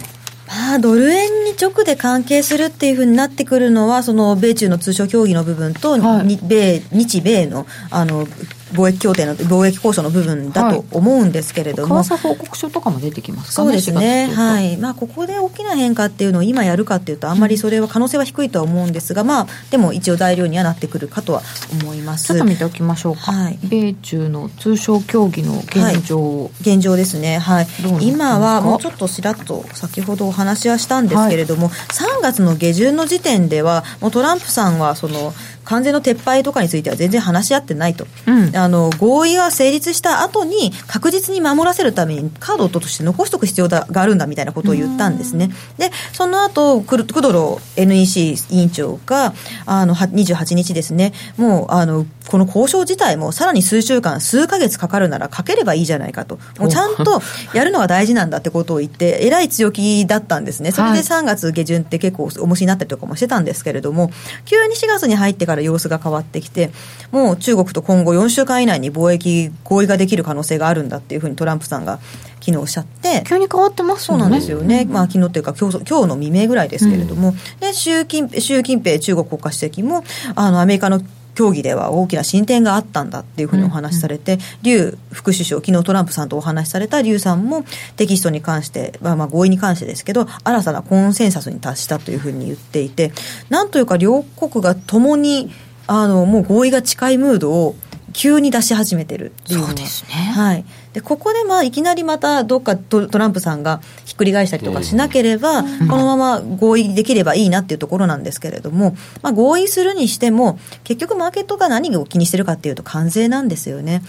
[0.49, 8.27] まあ、ドル円に直で関係するっていうふうになってくるのは、その米中の通商協議の部分と、はい、米日米のあの
[8.73, 14.77] 貿易協定の貿易交渉の部分だと思うんですけれども、はい、為替報告書とかも出てきますかね、そうですね、はい。
[14.77, 21.43] まあ、ここで大きな変化っていうのを今やるかっていうと、あんまりそれは可能性は低いとは思うんですが、まあ、でも一応、材料にはなってくるかとは
[21.83, 22.27] 思います。
[22.27, 27.67] ちょっと見ておきましょうか、はい、米中の通商協議の現状、はい、現状ですね、はい、
[28.01, 31.77] 今はもうちょっとちらっと先ほどお話はしたんですけれども、はい、
[32.19, 35.33] 3月の下旬の時点では、もうトランプさんはその、
[35.69, 45.51] 関税の撤廃とかについては全然話し合ってないと、うん、あの合意が成立した後に確実に守らせるためにカードとして残しておく必要があるんだみたいなことを言ったんですね。
[45.77, 49.35] でその後クドロ NEC 委員長が
[49.67, 57.21] あの28日ですねもうあのこの交渉自体もさらに数週間、数か月かかるならかければいいじゃないかと、もうちゃんと
[57.55, 64.11] やるのが大事なんだってことを言って、えらい強気だったんですね、それで3月下旬って結構重しになったりとかもしてたんですけれども、
[64.45, 66.71] 急に4月に入ってから様子が変わってきて、
[67.11, 71.99] もう中国と今後4週間以内に貿易合意ができる可能性があるんだっていうふうにトランプさんが
[72.41, 81.01] 昨日おっしゃって急に変わってます、ね、そうなんですよね、うん、まあ昨日っていうか今日今日の未明ぐらいですけれども、うん、で習近習近平中国国家主席もあのアメリカの
[81.39, 93.13] 協議では大きな進展があったんだっていうふうにお話しされて、劉、うん、副首相、昨日トランプさんとお話しされた劉さんもテキストに関して、まあ、まあ合意に関してですけど、新たなコンセンサスに達したというふうに言っていて、
[93.51, 95.53] なんというか両国がともに
[95.87, 97.77] あのもう合意が近いムードを
[98.13, 99.65] 急に出し始めてるっていう。
[99.65, 114.03] そうですね、はい、でここでまあいきなりまたどっかトランプさんがひっくり返したりとかしなければ、うん、このまま合意できればいいなっていうところなんですけれども、まあ、合意するにしても結局マーケットが何を気にしてるかっていうと関税なんですよね。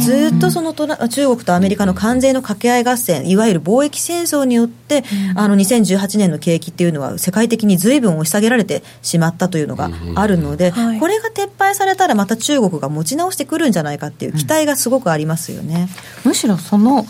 [0.00, 15.88] ずっとそのトラ中国とアメリカの関税の掛け合い合戦いわゆる貿易戦争によって、うん、あの2018年の景気っていうのは世界的に随分押し下げられてしまったというのがあるので、うんはい、これが撤廃されたらまた中国が持ち直してくるんじゃないかっていう期待がすごくありますよね。
[16.26, 17.06] むしろその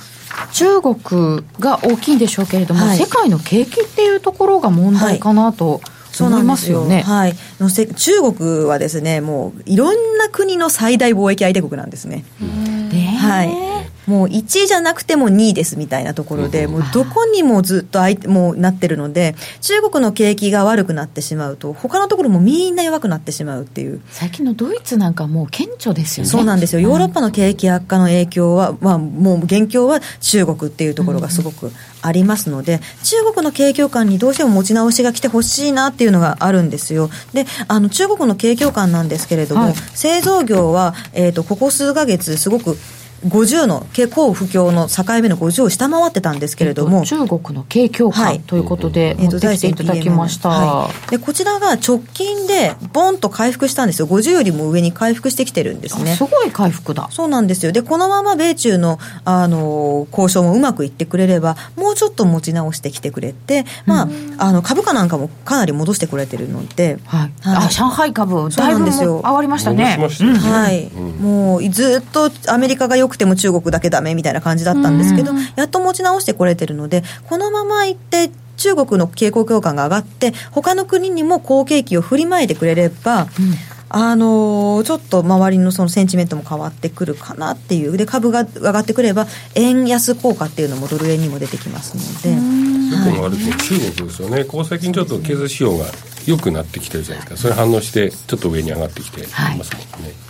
[0.52, 5.80] 中国が大きいんでしょうけれども、はい、世界の景気っていうところが問題かなと、はい
[6.16, 7.02] そうなんですよね。
[7.02, 7.34] はい。
[7.60, 12.24] のせ中国はですね、もういろんな国の最大貿易相手国なんですね。
[13.18, 13.75] はい。
[14.06, 24.00] もう1位じゃなくても2位ですみたいなところで、もうどこにもずっとあい もうなってるので、中国の景気が悪くなってしまうと、他のところもみんな弱くなってしまうっていう。
[24.10, 26.30] 最近のドイツなんかもう顕著ですよね。
[26.30, 26.80] そうなんですよ。
[26.80, 37.10] ヨーロッパの景気悪化の影響は、まあ、もう元凶は中国っていうところがすごくありますので、中国の景況感にどうしても持ち直しが来てほしいなっていうのがあるんですよ。
[37.32, 42.78] で、あの中国の景況感なんですけれども、はい、製造業は、えっ、ー、と、ここ数ヶ月すごく
[43.26, 54.06] 50の高不況の境目の50を下回ってたんですけれども、中国の景況感ということで、持ってきていただきました、はい、でこちらが直近でボンと回復したんですよ。
[54.06, 56.16] 50よりも上に回復してきてるんですね。
[56.16, 57.08] すごい回復だ。
[57.10, 57.72] そうなんですよ。
[57.72, 67.32] でこのまま米中のあの交渉もうまくいってくれればもうちょっと持ち直してきてくれて、まあ、あの株価なんかもかなり戻してくれてるので、はい。
[67.40, 83.28] はい、あ上海株だいぶ上がりましたね、ね、はい、うん、もうずっとアメリカがよくても中国だけダメみたいな感じだったんですけど、やっと持ち直してこれてるので、このままいって、中国の傾向強感が上がって、他の国にも好景気を振りまいてくれれば、うん
[83.88, 87.96] あのー、ちょっと周りのそのセンチメントも変わってくるかなっていう。
[87.96, 92.66] で株が上がってくれば円安効果っていうのもドル円にも出てきますので。
[92.86, 95.86] そこもあると中国ですよね、ここ最近ちょっと経済指標が
[96.26, 99.24] 良くなってきてるじゃないですか、それ反応して、ちょっと上に上がってきてい。
[99.24, 100.08] ますもんね。
[100.08, 100.25] はい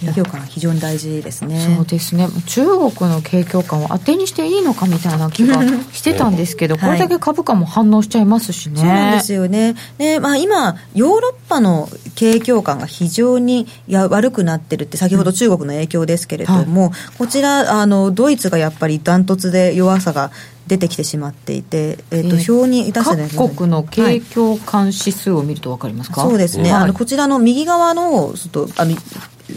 [0.00, 1.74] 景況感非常に大事ですね。
[1.76, 2.28] そうですね。
[2.46, 9.74] 中国の景況感を当てにしていいのかみたいな気がしてたんですけど、これだけ株価も反応しちゃいますしね、そうなんですよね。
[9.98, 20.30] で、まあ、今ヨーロッパの景況感が非常にや悪くなってるって先ほど中国の影響ですけれども、はい、こちらあのドイツがやっぱりダントツで弱さが
[20.66, 28.94] 出てきてしまっていて、えーと、表に出して各国の景況感指数を見ると分かりますか、はい、そうですね、はい、あのこちらの右側のちょっとあの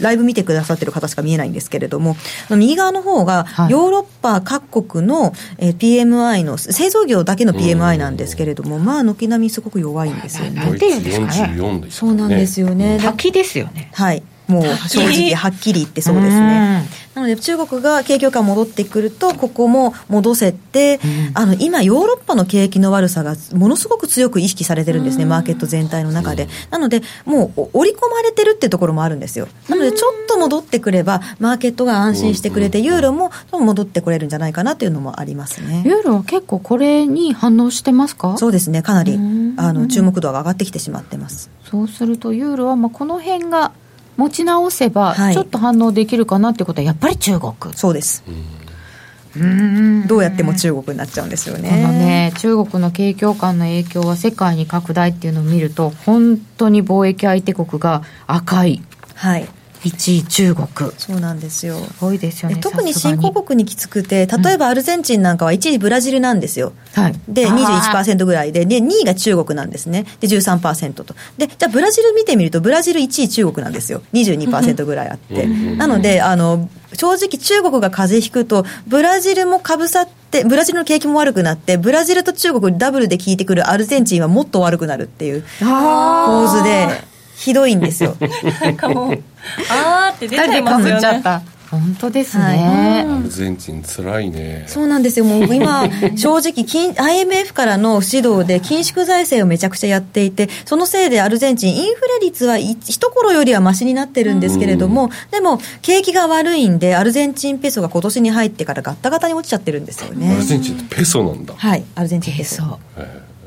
[0.00, 2.16] ライブ見てくださってる方しか見えないんですけれども、
[2.50, 10.60] 右側の方が、ヨーロッパ各国の、え PMI の、製造業だけの PMI なんですけれども、まあ、軒並みすごく弱いんですよね。
[10.60, 11.86] なんていうんですかね。
[11.90, 12.98] そうなんですよね。
[13.00, 13.90] 滝ですよね。
[13.92, 14.22] はい。
[14.46, 16.86] もう正直はっきり言ってそうですね。
[17.14, 20.98] なので中国が景況感戻ってくると、ここも戻せて、
[21.34, 26.48] あの今、ヨーロッパの景気の悪さがものすごく強く意識されてるんですね、マーケット全体の中で。
[26.70, 29.46] なので、もう織り込まれてるってところもあるんですよ。
[29.68, 35.84] なので、ちょっと戻ってくれば、マーケットが安心してくれて、ユーロも戻ってこれるんじゃないかなっていうのもありますね。
[35.86, 38.36] ユーロは結構これに反応してますか？
[38.38, 39.14] そうですね、かなり
[39.56, 41.48] あの注目度が上がってきてしまってます。
[41.70, 43.70] そうすると、ユーロはまあこの辺が
[44.16, 47.54] 持ち直せば、ちょっと反応できるかなってことは、やっぱり中国。
[47.74, 48.24] そうです。
[48.28, 51.68] うんどうやっても中国になっちゃうんですよね。
[51.68, 58.80] このね、中国の景況感の影響は世界に拡大っていうのを見ると、本当に貿易相手国が赤い。
[59.14, 59.48] はい。
[59.84, 60.68] 1位中国。
[60.98, 61.76] そうなんですよ。
[61.76, 70.04] すごいですよね特に新興国にきつくて例えばアルゼンチンなんかは1位ブラジルなんですよ、はい、で21%ぐらいでで2位が中国なんですね。
[70.20, 71.14] で13%と。
[71.38, 74.02] でじゃあブラジル見てみるとブラジル1位中国なんですよ。
[74.12, 75.46] 22%ぐらいあって。
[75.46, 86.88] なのであの正直中国が風邪ひくとブラジルもかぶさってブラジルの景気も悪くなってブラジルと中国ダブルで効いてくるアルゼンチンはもっと悪くなるっていう構図で
[87.36, 88.16] ひどいんですよ。
[88.60, 89.22] なんかもう
[89.70, 91.22] あーって出ちゃいますよね。
[91.70, 94.64] 本当ですね、アルゼンチンつらいね。
[94.68, 95.24] そうなんですよ。
[95.24, 110.32] もう 今正直 IMF からの指導で緊縮財政をめちゃくちゃやっていてそのせいでアルゼンチンインフレ率は一頃よりはましになってるんですけれども、でも景気が悪いんでアルゼンチンペソが今年に入ってからガッタガタに落ちちゃってるんですよね。
[110.32, 111.54] アルゼンチンってペソなんだ。
[111.56, 112.78] はいアルゼンチンペソ。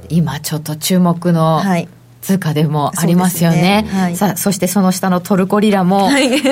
[0.09, 1.87] 今ちょっと注目の、はい
[2.27, 3.83] 通貨でもありますよね。
[3.83, 3.89] ね。
[3.89, 6.09] はい、さあ、そしてその下のトルコリラも、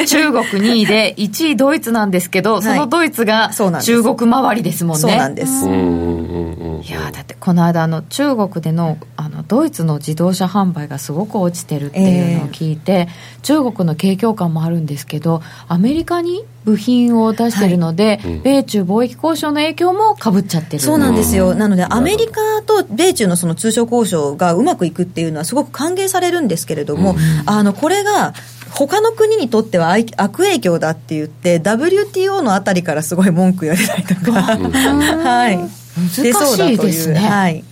[0.08, 5.02] 中国2位で、1位ドイツなんですけど、そのドイツが中国周りですもんね。
[5.02, 5.66] そうなんです。
[5.68, 20.84] いやだってこの間あの中国でのあのドイツの自動車販売がすごく落ちてるっていうのを聞いて、えー、中国の景況感もあるんですけどアメリカに部品を出してるので、はい、米中貿易交渉の影響もかぶっちゃってる。
[20.84, 21.54] そうなんですよ。
[21.56, 28.34] なのでアメリカと米中のその通商交渉がうまくいくっていうのはすごく歓迎されるんですけれども、うん、あのこれが
[28.72, 35.58] 他の国にとっては悪影響だって言って WTO のあたりからすごい文句言われたりとか、 はい。
[35.58, 37.20] 難しいですね。
[37.20, 37.64] はい。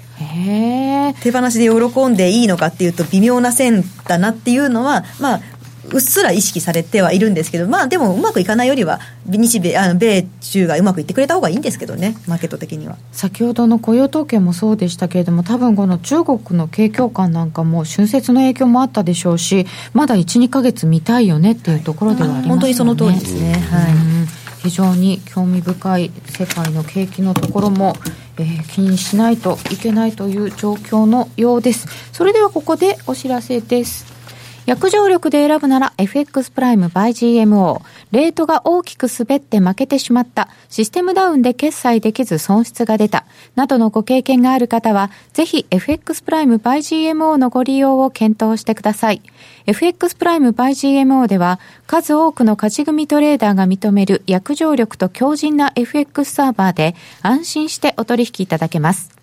[1.21, 5.41] 手放しで喜んでいいのかっていうと微妙な線だなっていうのは、まあ、
[5.91, 12.97] うっすら意識されてはいるんですけど、まあでもうまくいかないよりは、日米、あの米中がうまくいってくれた方がいいんですけどね、マーケット的には。
[13.11, 22.49] 先ほどの雇用統計もそうでしたけれども、多分この中国の景況感なんかも春節の影響もあったでしょうし、まだ1、2か月見たいよねっていうところではありますよね。
[22.49, 23.53] 本当にその通りですね。
[23.53, 24.13] はい。
[24.63, 27.95] 非常に興味深い世界の景気のところも、
[28.37, 34.12] えー、気にしないといけないという状況のようですそれではここでお知らせです
[34.65, 37.09] 約定力で選ぶなら FX プライム by
[37.43, 37.81] GMO。
[38.11, 40.47] レートが大きく滑って負けてしまった。
[40.69, 43.25] システムダウンで決済できず損失が出た。
[43.55, 49.21] などのご経験がある方は、ぜひ FX プライム by GMO のご利用を検討してください。
[49.65, 59.22] FX プライム by GMO では、数多くの勝ち組トレーダーが認める約定力と強靭な FX サーバーで安心してお取引いただけます。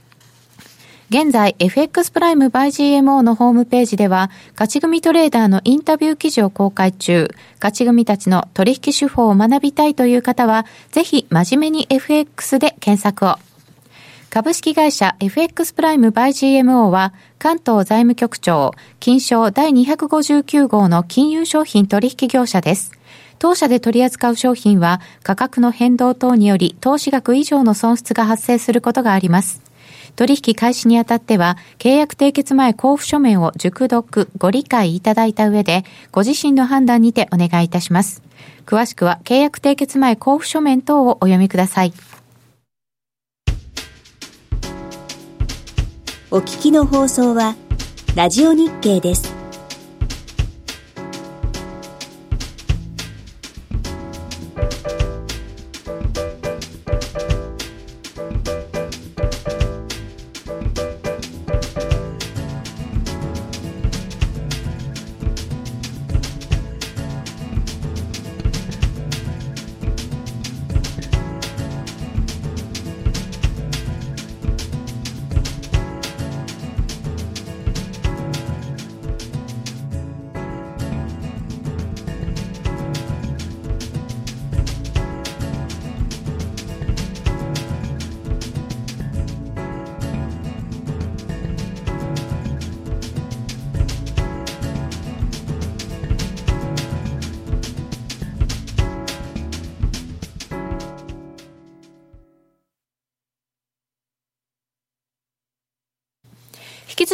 [1.11, 13.38] 現在、FX プライム by GMO のホームページでは、勝ち組トレーダーのインタビュー記事を公開中、勝ち組たちの取引手法を学びたいという方は、ぜひ真面目に FX で検索を。
[14.30, 22.92] 株式会社 FX プライム by GMO は、関東財務局長、金賞第259号の金融商品取引業者です。
[23.40, 29.70] 当社で取り扱う商品は価格の変動等により投資額以上の損失が発生することがあります。
[30.16, 38.22] 取引開始にあたっては、契約締結前交付書面を熟読、ご理解いただいた上で、ご自身の判断にてお願いいたします。
[38.66, 41.92] 詳しくは、契約締結前交付書面等をお読みください。
[46.30, 47.56] お聞きの放送は、
[48.14, 49.39] ラジオ日経です。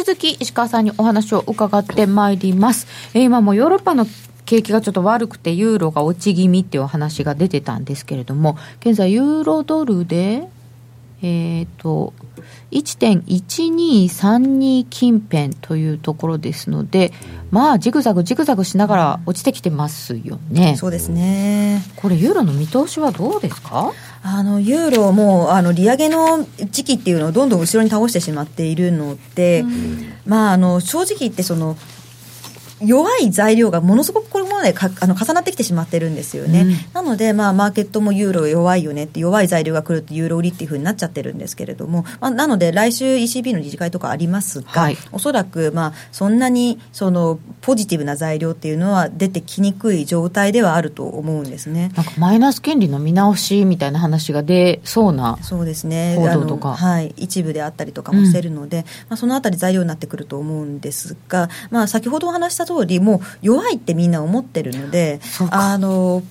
[0.07, 2.87] 続き石川さんにお話を伺ってまいります。
[3.13, 4.05] えー、今もヨーロッパの
[4.45, 10.47] 景気がちょっと悪くてユーロが落ち気味っていうお話が出てたんですけれども現在ユーロドルで
[11.21, 12.13] えっ、ー、と
[12.71, 17.11] 1.1232近辺というところですので、
[17.49, 20.75] まあ、ジグザグ、ジグザグしながら落ちてきてますよね。
[20.75, 21.81] そうですね。
[21.95, 23.93] これ、ユーロの見通しはどうですか？
[24.23, 31.77] あのユーロもあの利上げの時期っていうのをどんどん後ろに倒してしまっているので、うん、まあ、あの正直言ってその
[32.83, 51.91] 弱い材料がものすごくこれまでかあの重なってきてしまってるんですよね、うん、なので、まあ、マーケットもユーロ弱いよねって弱い材料が来るとユーロ売りっていうふうになっちゃってるんですけれども、まあ、なので来週 ECB の理事会とかありますが、はい、おそらく、まあ、そんなにそのポジティブな材料っていうのは出てきにくい状態ではあると思うんですね。
[51.95, 56.15] なんかマイナス金利の見直しみたいな話が出そうなそうですね。
[56.17, 56.75] 報道とか。
[56.75, 65.19] はい、一部であったりとかもしてるので、うん、まあ、そのあたり材料になってくると思うんですが、まあ、先ほどお話した通りもう弱いってみんな思ってるので
[65.51, 66.21] あの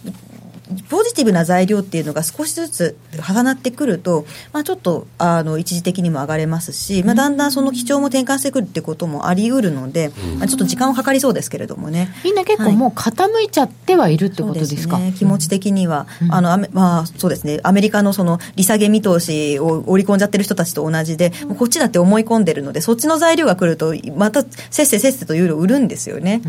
[0.88, 12.08] ポジティブな材料っていうのが少しずつ重なってくると、まあ、ちょっとあの一時的にも上がれますし、まあ、だんだんその基調も転換してくるってこともあり得るので、まあ、ちょっと時間はかかりそうですけれどもね。
[12.24, 17.60] みんな結構もう傾いちゃってはいるってことですか、はい、ね、気持ち的には、うん、あのまあ、そうですね。
[17.62, 26.42] アメリカのその利下げ見通しを織り込んじゃってる人たちと同じで、こっちだって思い込んでるのでそっちの材料が来るとまたせっせせっせとユーロ売るんですよね。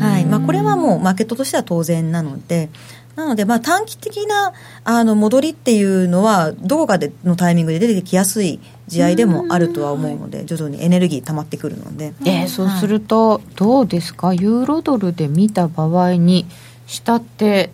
[0.00, 0.26] はい。
[0.26, 2.68] まあ、これはもうマーケットとしては当然なので。
[3.16, 4.52] なので、まあ、短期的な
[4.84, 12.12] あの戻りっていうのは、どこかでのタイミングで出てきやすい試合でもあるとは思うので、徐々にエネルギー溜まってくるので。
[12.26, 16.46] えー、そうすると、どうですか、ユーロドルで見た場合に、
[16.86, 17.72] したって、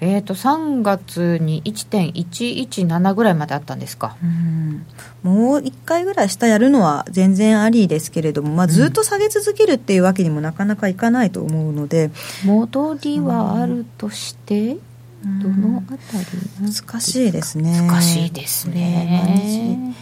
[0.00, 4.86] えーと、3月に1.117ぐらいまであったんですか、うん、
[5.22, 12.10] もう1回ぐらい下やるのは全然ありですけれども、まあ、ずっと下げ続けるっていうわけにもなかなかいかないと思うので、
[12.44, 14.76] 戻りはあるとして、
[15.24, 16.26] うん、どのあたり
[16.60, 17.80] 難しいですね。
[17.80, 19.94] 難しいですね。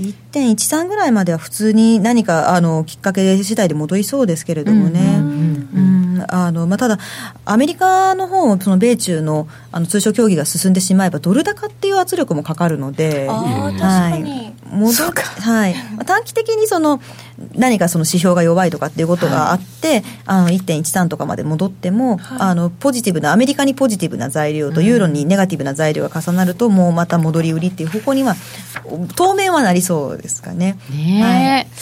[0.00, 6.98] 1.13ぐらいまでは普通に何かあのきっかけ次第で戻りそうですけれどもね、うん、うんあのまあ、ただ、
[7.44, 14.92] アメリカの方もその米中のあの通商協議が進んでしまえば、ドル高っていう圧力もかかるので、はい、戻
[15.40, 15.74] はい、
[16.06, 17.00] 短期的にその
[17.54, 28.36] 何かその指標が弱いとかっていうことがあって、あの1.13とかまで戻っても、あのポジティブなアメリカにポジティブな材料とユーロにネガティブな材料が重なるともうまた戻り売りっていう方向には
[29.16, 30.76] 当面はなりそうですかね。
[30.90, 31.73] ねえ、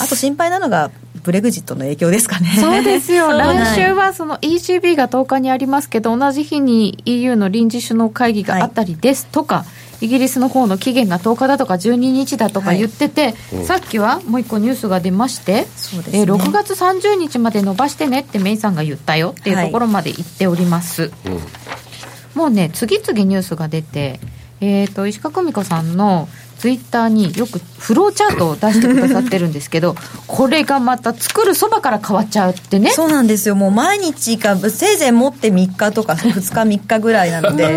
[0.00, 0.90] あと心配なのが
[1.22, 2.48] ブレグジットの影響ですかね。
[2.58, 9.64] そうですよ、 来週はその ECB が10日にありますけど、同じ日に EU の臨時首脳会議があったりですとか、
[10.00, 13.34] イギリスの方の期限が10日だとか12日だとか言ってて、
[13.64, 21.10] さっきはもう一個ニュースが出まして、そうえー6月30日まで伸ばしてねってメイさんが言ったよっていうところまで言っております。
[21.26, 21.40] うん。
[22.34, 24.20] もうね、次々ニュースが出て、
[24.60, 26.28] えー、と石川久美子さんの
[26.58, 29.94] ツイッターによくフローチャートを出してくださってるんですけど、
[30.26, 32.90] これがまた作るそばから変わっちゃうってね。
[32.90, 33.54] そうなんですよ。
[33.54, 37.68] もう毎日かせいぜい持って3日とか 2日3日ぐらいなので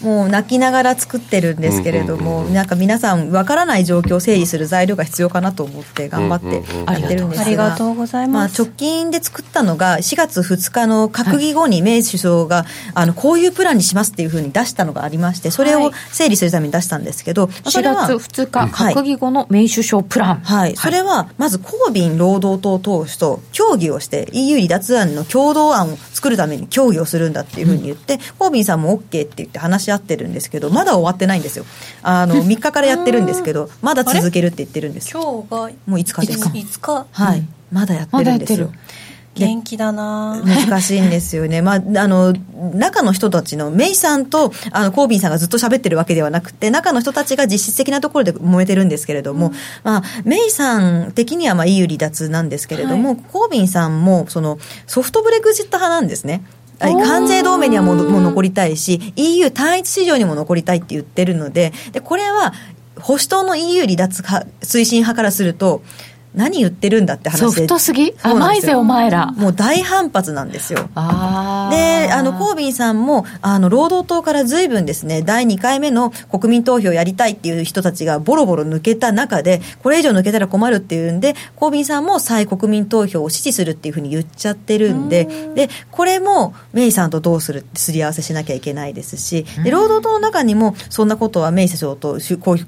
[0.00, 8.62] もう泣きながら作ってるんですけれども、なんか皆さんわからない状況を整理する材料が必要かなと思って頑張ってやってるんですが、ありがとうございます。
[8.62, 18.94] あ、直近で作ったのが4月2日の閣議後にメイ首相が、あのこういうプランにしますっていうふうに出したのがありましてそれを整理するために出したんですけど、そ4れは月2日、はい。
[18.94, 20.36] 閣議後のメイ首相プラン。
[20.36, 31.64] はい、それはまずコービン労働党党首と協議をして EU 離脱案の共同案を作るために協議をするんだっていうふうに言って、コービンさんも OK って言って話し合ってるんですけどまだ終わってないんですよ。
[32.02, 35.10] あの3日からやってるんんですけどまだ続けるって言ってるんです。
[35.10, 38.68] 今日がもう5日です5日はい、まだやってるんですよ。
[38.68, 38.72] ま
[39.34, 41.60] 元気だな難しいんですよね。
[41.62, 42.34] まあ、あの、
[42.74, 56.42] 中の人たちの、メイさんと、あの、コービンさんがずっと喋ってるわけではなくて、中の人たちが実質的なところで揉めてるんですけれども、まあ、メイさん的には、まあ、EU 離脱なんですけれども、コービンさんも、その、ソフトブレグジット派なんですね。
[56.80, 62.52] あ関税同盟にはもうもう残りたいし、EU 単一市場にも残りたいって言ってるので、で、これは、
[63.00, 65.82] 保守党の EU 離脱派推進派からすると、
[66.34, 67.46] 何言ってるんだって話で。
[67.46, 68.14] ソフトすぎ？
[68.22, 69.32] 甘いぜお前ら。
[69.32, 70.78] もう大反発なんですよ。
[70.78, 70.90] で、
[72.12, 92.58] あの、コービンさんも、あの、労働党から随分ですね、第2回目の国民投票やりたいっていう人たちがボロボロ抜けた中で、これ以上抜けたら困るっていうんで、コービンさんも再国民投票を支持するっていうふうに言っちゃってるんで、で、これもメイさんとどうするってすり合わせしなきゃいけないですし、で、労働党の中にも、そんなことはメイ首相とし交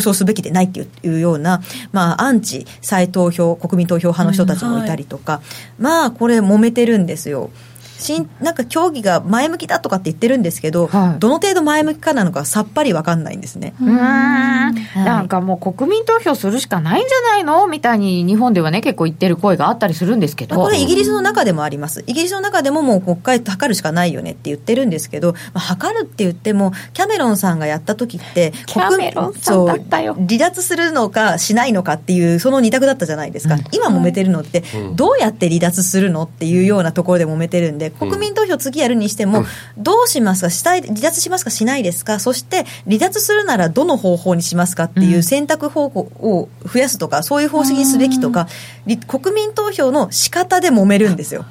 [0.00, 1.60] 渉すべきでないっていうような、
[1.92, 5.40] まあ、アンチ再投票、国民投票派の人たちもいたりとか、
[5.78, 7.50] まあ、これ揉めてるんですよ。
[7.98, 11.18] しんなんか協議が前向きだとかって言ってるんですけど、はい。
[11.20, 13.74] どの程度前向きかなのかさっぱり分かんないんですね。
[13.80, 13.94] うーん。
[13.94, 17.66] なんかもう国民投票するしかないんじゃないの？
[17.66, 20.56] みたいに日本ではね結構言ってる声があったりするんですけど。
[20.56, 22.04] まあこれイギリスの中でもあります。
[22.06, 30.14] イギリスの中でももう国会測るしかないよねって言ってるんですけど、まあ、測るって言っても、キャメロンさんがやった時って、キャメロンさんだったよ。
[30.14, 33.56] そう離脱するのかしないのかっていう、その二択だったじゃないですか。
[33.72, 34.62] 今揉めてるのって、
[34.94, 39.44] どうやって離脱するのっていうようなところで揉めてるんで、国民投票次やるにしても、
[39.76, 40.50] どうしますか？
[40.50, 41.50] したい、離脱しますか？
[41.50, 42.18] しないですか？
[42.18, 48.48] そして、離脱するならどの方法にしますかっていう選択方法を増やすとか、そういう方式にすべきとか、
[48.86, 51.44] り国民投票の仕方で揉めるんですよ。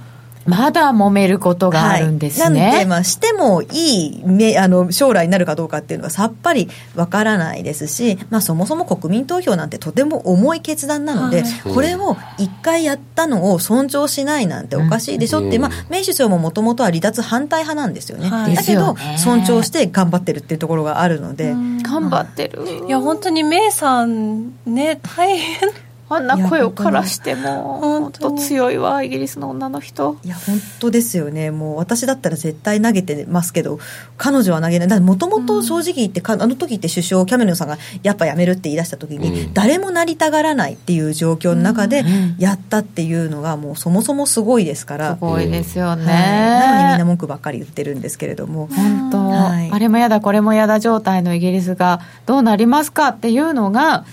[0.46, 11.74] まだ揉めることがあるんですね、はい、なので、まあ、してもいいめあの将来になるかどうかっていうのはさっぱりわからないですし、まあ、そもそも国民投票なんてとても重い決断なので、はい。
[11.74, 18.56] これを一回やったのを尊重しないなんておかしいでしょって、うんまあ、メイ首相ももともとは離脱反対派なんですよね、はい。
[18.56, 21.54] だけど、尊重して頑張ってるっていうところがあるので。
[21.84, 22.64] 頑張ってる。
[22.88, 25.70] いや本当にメイさんね大変
[26.16, 30.18] あんな声を枯らしても本当強いわイギリスの女の人。
[30.24, 33.80] いや本当ですよね、もう私だったら絶対投げてますけど、
[34.18, 39.54] 彼女は投げない、もともと正直言って、かあの時って首相、キャメロンさんがやっぱやめるって言い出した時に、うん。
[39.54, 42.04] 誰もなりたがらないっていう状況の中で
[42.38, 46.14] やったっていうのが、もうそもそもすごいですから、すごいですよね、はい。
[46.14, 48.70] なのにみんな文句ばっかり言ってるんですけれども。
[48.74, 49.72] 本当、はい。
[49.72, 54.06] あれもやだこれもやだ状態のイギリスがどうなりますかっていうのが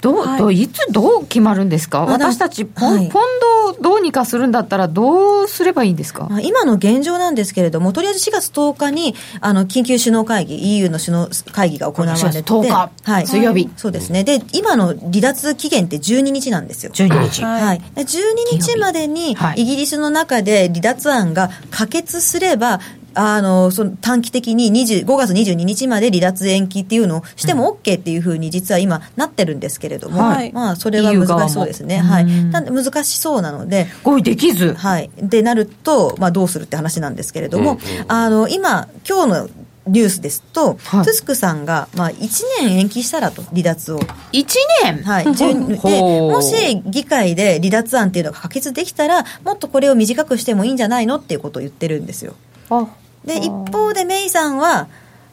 [0.00, 0.38] どう、はい。
[0.38, 2.00] どういつどう決まるんですか？
[2.06, 3.08] 私たちポン,、はい。
[3.08, 12.90] ポンドをどうにかするんだったらどうすればいいんですか、まあ、今の現状なんですけれども、とりあえず4月10日にあの緊急首脳会議、EU の首脳会議が行われて、4月10日。
[13.02, 13.70] はい、水曜日。
[13.76, 16.92] そうですね、で今の離脱期限って12日なんですよ。
[16.92, 17.62] 12日、はい。
[17.62, 18.16] はい、で12
[18.52, 19.62] 日までにはい。
[19.62, 22.80] イギリスの中で離脱案が可決すれば、
[23.14, 30.52] あのその短期的に20 5月22日まで離脱延期っていうのをしても OK っていうふうに実は今なってるんですけれども、はい。
[30.52, 31.98] まあそれは難しそうですね。
[31.98, 32.26] はい。
[32.26, 35.10] 難しそうなので、合意できず、はい。
[35.16, 39.48] でなると、まあどうするって話なんですけれども、うんうんあの、今、今日の
[39.86, 41.04] ニュースですと、はい。
[41.04, 42.28] トゥスクさんが、まあ、1
[42.60, 43.98] 年延期したらと離脱を。
[44.32, 44.46] 1
[44.84, 45.02] 年？
[45.02, 52.34] はい、順 でもし議会で離脱案っていうのが可決できたらもっとこれを短くしてもいいんじゃないのっていうことを言ってるんですよ。
[52.70, 52.86] あ
[53.24, 54.88] で一方でメイさんは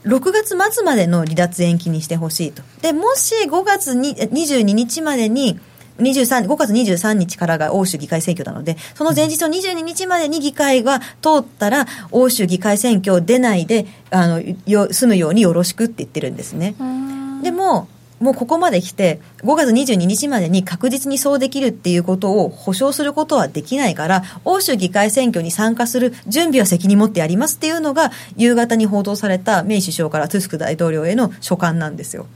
[0.06, 2.64] 6月末までの離脱延期にしてほしいと。
[2.82, 5.60] でもし5月に22日までに
[6.00, 16.76] 23 5月23日からが欧州議会選挙なので、その前日の22日までに議会が通ったら、欧州議会選挙出ないで、あの、よ済むようによろしくって言ってるんですね。
[17.42, 17.88] でも、
[18.20, 32.28] もうここまで来て、5月22日までに確実にそうできるっていうことを保証することはできないから、欧州議会選挙に参加する準備は責任持ってやりますっていうのが、夕方に報道されたメイ首相からトゥスク大統領への書簡なんですよ。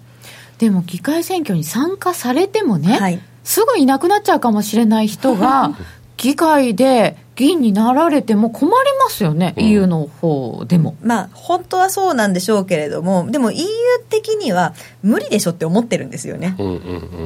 [0.59, 5.75] でも議会選挙に参加されてもね、はいすぐいなくなっちゃうかもしれない人が
[6.17, 10.95] 議会で議員になられても困りますよね、EU の方でも。
[11.01, 13.65] まあ、本当はそうなんでしょうけれども、でも EU
[14.09, 16.55] 的には無理でしょって思ってるんですよね。
[16.59, 16.77] うんうんう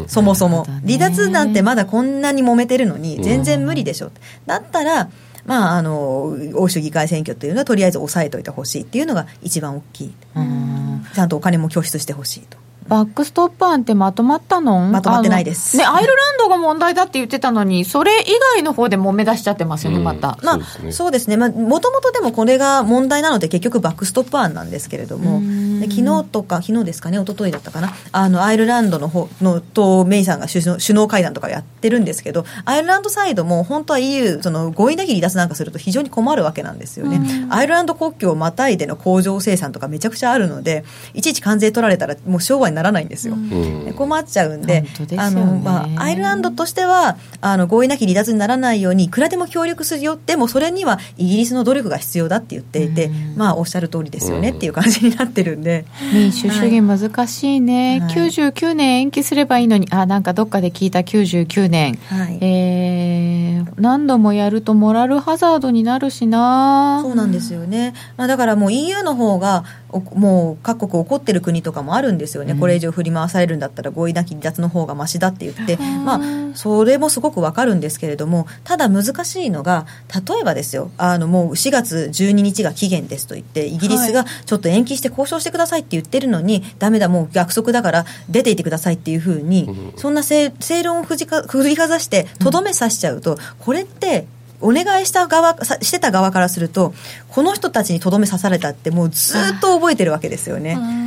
[0.04, 4.12] んそもそも離脱なんてまだこんなに揉めてるのに、全然無理でしょ。
[4.46, 5.10] だったら、
[5.46, 10.14] まあ、あの、欧州議会選挙というのはとりあえず抑えといてほしいっていうのが一番大きい。
[10.36, 12.58] うんちゃんとお金も拠出してほしいと。
[12.88, 14.80] バックストップ案ってまとまったの？
[14.80, 15.78] まとまってないです。
[15.78, 20.04] ね、アイルランドが問題だって言ってたのに、それ以外の方で揉め出しちゃってますよね、うん。
[20.04, 20.38] また。
[20.44, 20.92] まあそうですね。
[20.92, 25.42] そうですね、まあ、もともとでもこれが問題なので、結局、バックストップ案なんですけれども、
[25.80, 43.36] で昨日とか、昨日ですかね、一昨日だったかな、あのアイルランドの方のとメイさんが首脳首脳会談とかやってるんですけど、アイルランドサイドも本当は EU、その合意なき離脱なんかすると非常に困るわけなんですよね、アイルランド国境をまたいでの工場生産とかめちゃくちゃあるので、いちいち関税取られたら、もう商売にならないんですよ。
[43.36, 43.86] うん。
[43.86, 44.88] で困っちゃうんでね。
[45.18, 58.16] あの、まあ、アイルランドとしてはあの合意なき離脱にならないようにいくらでも協力するよでもそれにはイギリスの努力が必要だって言っていて、まあおっしゃる通りですよねっていう感じになってるんで、民主主義難しいね、はい。
[58.16, 61.96] 99年延期すればいいのに、あ、なんかどっかで聞いた99年。
[62.10, 62.38] はい。
[62.42, 67.00] えー、何度もやるとモラルハザードになるしな。
[67.02, 79.86] そうなんですよね、まあ、だからもう EU の方がおもう各国怒ってる国とかもあるんですよね、これ以上振り回されるんだったら合意なき離脱の方がましだって言って、まあ、それもすごくわかるんですけれどもただ難しいのが
[80.28, 94.26] 例えばですよあのもう4月12日が期限ですと言ってイギリスがちょっと延期して交渉してくださいって言ってるのに、ダメだもう約束だから出ていてくださいっていうふうに、そんな正正論を振りか振りかざしてとどめさしちゃうと、これって
[94.62, 96.94] お願いした側さしてた側からすると
[97.30, 101.05] この人たちにとどめ刺されたってもうずっと覚えてるわけですよね。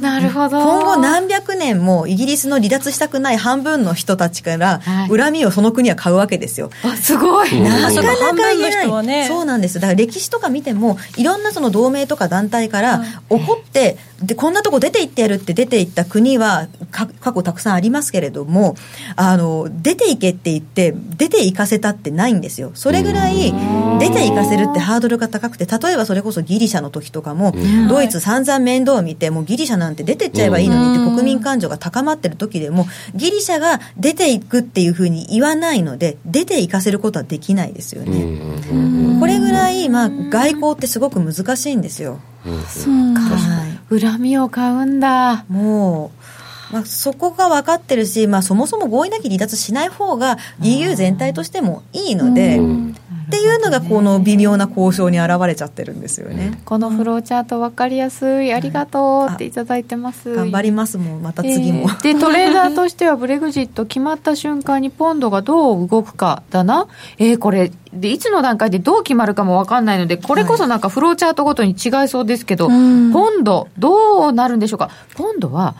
[0.00, 0.60] なるほど。
[0.60, 5.08] 今後何百年もイギリスの離脱したくない半分の人たちからはい。
[5.08, 6.70] 恨みをその国は買うわけですよ。
[6.82, 9.06] あすごい、なかなか半分の言えない。
[9.06, 9.74] ねそうなんです。
[9.74, 13.96] だから歴史とか見てもいろんなその同盟とか団体から怒って
[14.26, 18.76] でこんなとこ出て行ってやるって出て行った国はか過去たくさんありますけれども
[19.16, 22.72] あの出て行けって言って出て行かせたってないんですよ。
[22.74, 23.52] それぐらい
[23.98, 27.54] 出て行かせるってハードルが高くて例えばそれこそギリシャの時とかも
[27.88, 39.20] ドイツ散々面倒を見てもうギリシャなんて出てっちゃえばいいのにって国民感情が高まってる時でもギリシャが出ていくっていうふうに言わないので出て行かせることはできないですよね。
[39.20, 42.20] これぐらい、まあ、外交ってすごく難しいんですよ。
[42.44, 45.44] はい、恨紙を買うんだ。
[45.48, 46.23] もう、
[46.74, 56.60] まあ、そこが分かってるし、まあ、そもそも合意なき離脱しない方が EU 全体としてもいいので、っていうのがこの微妙な交渉に現れちゃってるんですよね。
[56.64, 60.34] このフローチャート分かりやすいありがとうっていただいてます。
[60.34, 61.82] 頑張りますもん、また次も。
[61.82, 74.90] えーでトレーダーとしてはブレグジット決まった瞬間にポンドがどう動くかだな、えーこれでいつの段階でどう決まるかも分かんないのでこれこそなんかフローチャートごとに違いそうですけど、ポンドどうなるんでしょうか。
[75.16, 75.76] ポンドは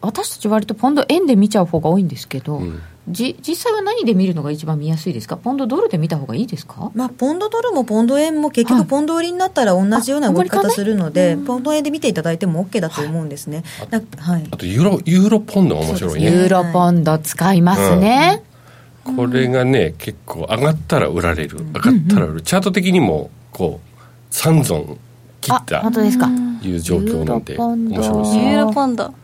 [0.00, 2.80] 私たち割とポンド円で見ちゃう方が多いんですけど、ん。
[3.08, 5.38] じ実際は何で見るのが一番見やすいですか？
[5.38, 6.90] ポンドドルで見た方がいいですか？
[6.94, 8.82] まあ、ポンドドルもポンド円も結はい。
[8.82, 13.64] 局ポンド売りになったら同じような動き方するので、ポンド円で見ていただいても OK だと思うんですね。
[13.88, 14.46] だはい。
[14.50, 18.42] あとユーロユーロポンドが面白いユねーロポンド使いますね、
[19.16, 21.58] これがね結構上がったら売られる。
[21.58, 22.42] 上がったら売る。
[22.42, 23.80] チャート的にもこ
[24.30, 24.98] う3ゾン
[25.40, 26.28] 切あった本当ですか、
[26.62, 28.52] いう状況なんで面白いですね。
[28.52, 29.14] ユーロポンド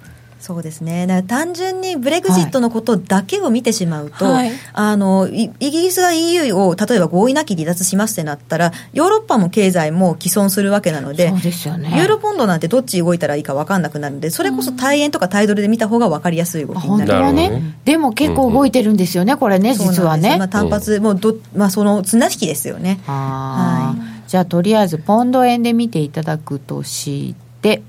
[0.45, 1.07] そうですね。
[1.07, 17.13] だから単純にブレグジットのことだけを見てしまうと、はいあの、イイギリスが EU を例えば合意なき離脱しますってなったら、ヨーロッパも経済も既存するわけなので、そうですよねユーロポンドなんてどっち動いたらいいか分かんなくなるので、それこそ対円とか対ドルで見た方が分かりやすい動きあになる。
[17.13, 20.37] 本当はねでも結構動いてるんですよね、これね、そうなんです実はね。
[20.37, 23.01] まあ、単発、もうど、まあ、その綱引きですよね。
[23.07, 27.83] あーじゃあとりあえずポンド円で見ていただくとしてて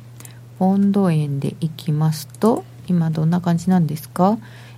[0.59, 4.37] ポンド円でいきますと今どんな感じなんですか？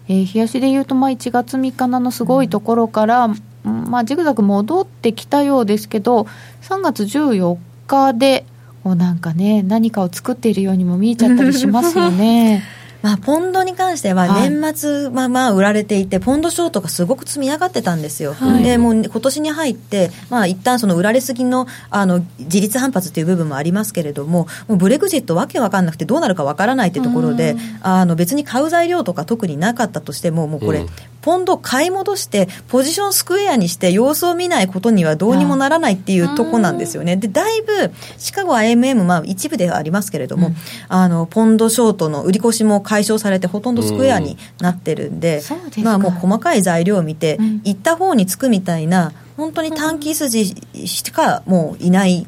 [0.09, 3.29] えー、日足でいうと、まあ、1月3日のすごいところから、う
[3.69, 6.27] ん、まあ、ジグザグ戻ってきたようですけど、
[6.61, 7.57] 3月14
[7.87, 8.45] 日で、
[8.85, 12.63] こうなんかね、何かを作っているようにも見えちゃったりしますよね。
[13.01, 30.85] まあ、ポンドに関しては年末、まあまあ売られていて、ポンドショートがすごく積み上がってたんですよ、はい、でもう今年に入って、まあ一旦その売られすぎのあの自立反発という部分もありますけれども、もうブレグジット、わけわかんなくて、どうなるかわからないってところで、あの別に買う材料とか特になかったとしても、もうこれ、
[31.21, 37.17] ポンド買い戻して、ポジションスクエアにして、様子を見ないことにはどうにもならないっていうとこなんですよね。
[37.17, 40.55] で、だいぶ、シカゴ IMM、まあ一部ではありますけれども、うん、
[40.87, 45.41] あの、ポンドショートの売り越しも解消されて、ほとんどスクエアになってるんで、
[45.77, 50.55] うん、まあもう細かい材料を見て、うん、行った方につくみたいな、本当に短期筋
[50.87, 52.25] しかもういない。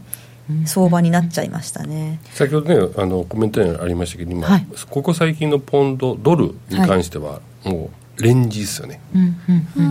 [0.66, 2.20] 相場になっちゃいましたね。
[2.34, 9.82] 先ほどねあのコメントにありましたけど今、はい、ここ最近のポンドドルに関しては、もうレンジですよね、うんうんう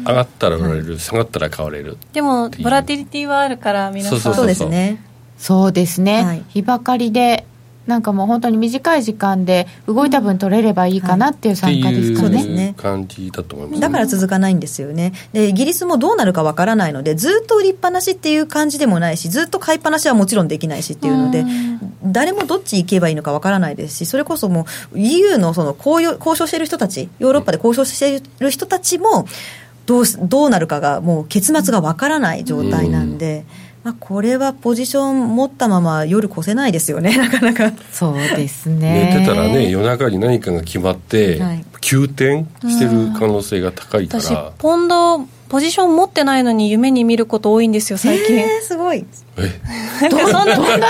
[0.00, 1.98] ん、上がったら売られる、下がったら買われる。
[2.12, 4.20] でもボラティリティはあるから皆さん。
[4.34, 5.00] そうですね。
[5.38, 7.46] そうですね、はい、日ばかりで
[7.86, 12.46] なんかもう本当に短い時間で動いた分取れればいいかなっていう参加ですかね。
[12.46, 15.12] ね感じだと思います、ね、だから続かないんですよね。
[15.32, 21.44] で、イギリスもどうなるかわからないので、ずっと売りっぱなしっていう感じでもないし、ずっと買いっぱなしはもちろんできないしっていうので、
[22.04, 29.26] 誰もどっち行けばいいのかわからないですし、それこそもう EU のその交交渉している人たち、ヨーロッパで交渉している人たちも、
[29.86, 33.44] どうどうなるかがもう結末がわからない状態なんで。
[33.66, 37.72] うんまあ、これはポジション持ったまま夜越せないですよね、 なかなか。
[37.92, 39.12] そうですね。
[39.16, 41.40] 寝てたらね、夜中に何かが決まって、
[41.80, 44.22] 急転してる可能性が高いから。
[44.22, 48.36] 私、ポンド、ポジション持ってないのに夢に見ること多いんですよ、最近。
[48.38, 49.04] えー、すごい。
[49.36, 49.60] え？
[50.08, 50.88] どんな、どんな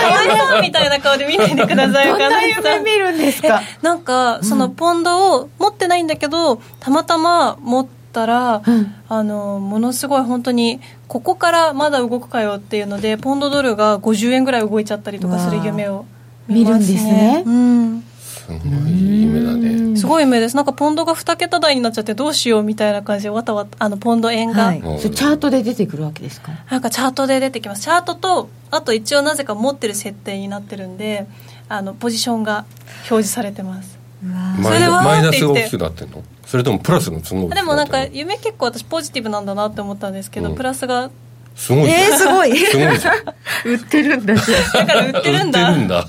[0.57, 0.69] 夢？
[0.69, 2.09] みたいな顔で見ないでください。
[2.09, 3.63] どんな夢見るんですか？
[3.81, 16.05] なんか、そのポンドを持ってないんだけど、たまたま持って、ったら、うん、あのものすごい本当にここからまだ動くかよっていうのでポンドドルが50円ぐらい動いちゃったりとかする夢を
[16.47, 17.43] 見、ね、るんですね。
[17.47, 18.05] うん
[18.43, 19.97] すごい夢だね。
[19.97, 20.57] すごい夢です。
[20.57, 26.53] なんかポンドが2桁台になっちゃってどうしようみたいな感じでわたわたあのポンド円が、はい、チャートで出てくるわけですか？
[26.69, 31.27] なんかチャートで出てきますチャートとあと一応なぜか持ってる設定になってるんで
[31.69, 32.67] あのポジションが
[33.03, 33.97] 表示されてます。
[34.23, 34.81] マイ
[35.23, 36.23] ナスが大きくなってんの？
[36.53, 41.11] それともプラスの都合でもなんか夢結構私ポジティブなんだなって思ったんですけど、うん、プラスが。
[41.57, 42.55] すごいえー、すごい。
[42.59, 43.15] すごいじゃん。
[43.65, 44.35] 売ってるんだ。
[44.35, 45.71] だから売ってるんだ。
[45.71, 46.07] 売ってるんだ。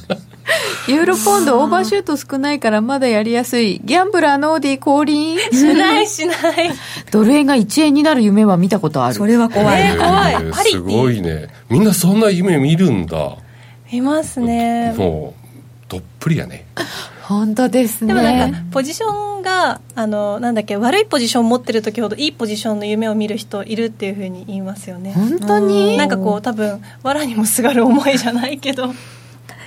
[0.90, 3.80] ユーロポンドオーバーシュート少ないからまだやりやすい。
[3.86, 5.40] ギャンブラーノーディ降臨？
[5.40, 6.36] しないしない。
[7.10, 9.14] ドル円が1円になる夢は見たことある。
[9.14, 11.48] それは怖い、えー、怖い、えー、すごいね。
[11.70, 13.38] みんなそんな夢見るんだ。
[13.90, 14.94] 見ますね。
[14.98, 15.54] もう
[15.88, 16.66] どっぷりやね。
[17.24, 18.14] 本当ですね。
[18.14, 25.14] でもなんかポジションがあのなんだっけ悪いポジション持ってる時ほどいいポジションの夢を見る人いるっていうふうに言いますよね。
[25.14, 25.98] 本当に？
[25.98, 28.94] なんかこう多分藁にもすがる思いじゃないけど。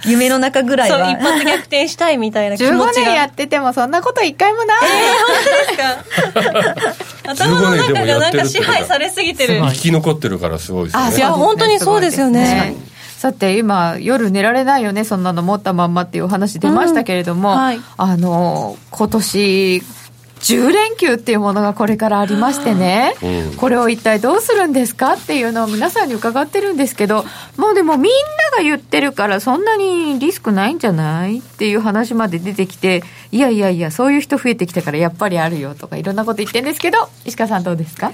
[0.04, 0.98] 夢の中ぐらいは。
[0.98, 2.86] そう一発逆転したいみたいな気持ちが。
[2.86, 4.78] 15年やっててもそんなこと一回もない。
[4.84, 6.82] えー、本当です
[7.24, 7.30] か？
[7.32, 9.60] 頭の中がなんか支配されすぎてる。
[9.60, 11.02] 生き残ってるからすごいですね。
[11.02, 12.76] あいや本当にそうですよね
[13.16, 19.82] さて今夜寝られないよねそんなの持ったまんまっていうお話出ましたけれども、うんはい、あの今年
[20.40, 27.24] 10連休っていうものがこれからありましてね、うん、これを一体どうするんですかっていうのを皆さんに伺ってるんですけど
[27.56, 28.12] もうでもみん
[28.52, 33.02] なが言ってるからそんなにリスクないんじゃないっていう話まで出てきて
[33.32, 38.12] いやいやいやそういう人増えてきたからやっぱりあるよとかいろんなこと言ってるんですけど石川さんどうですか？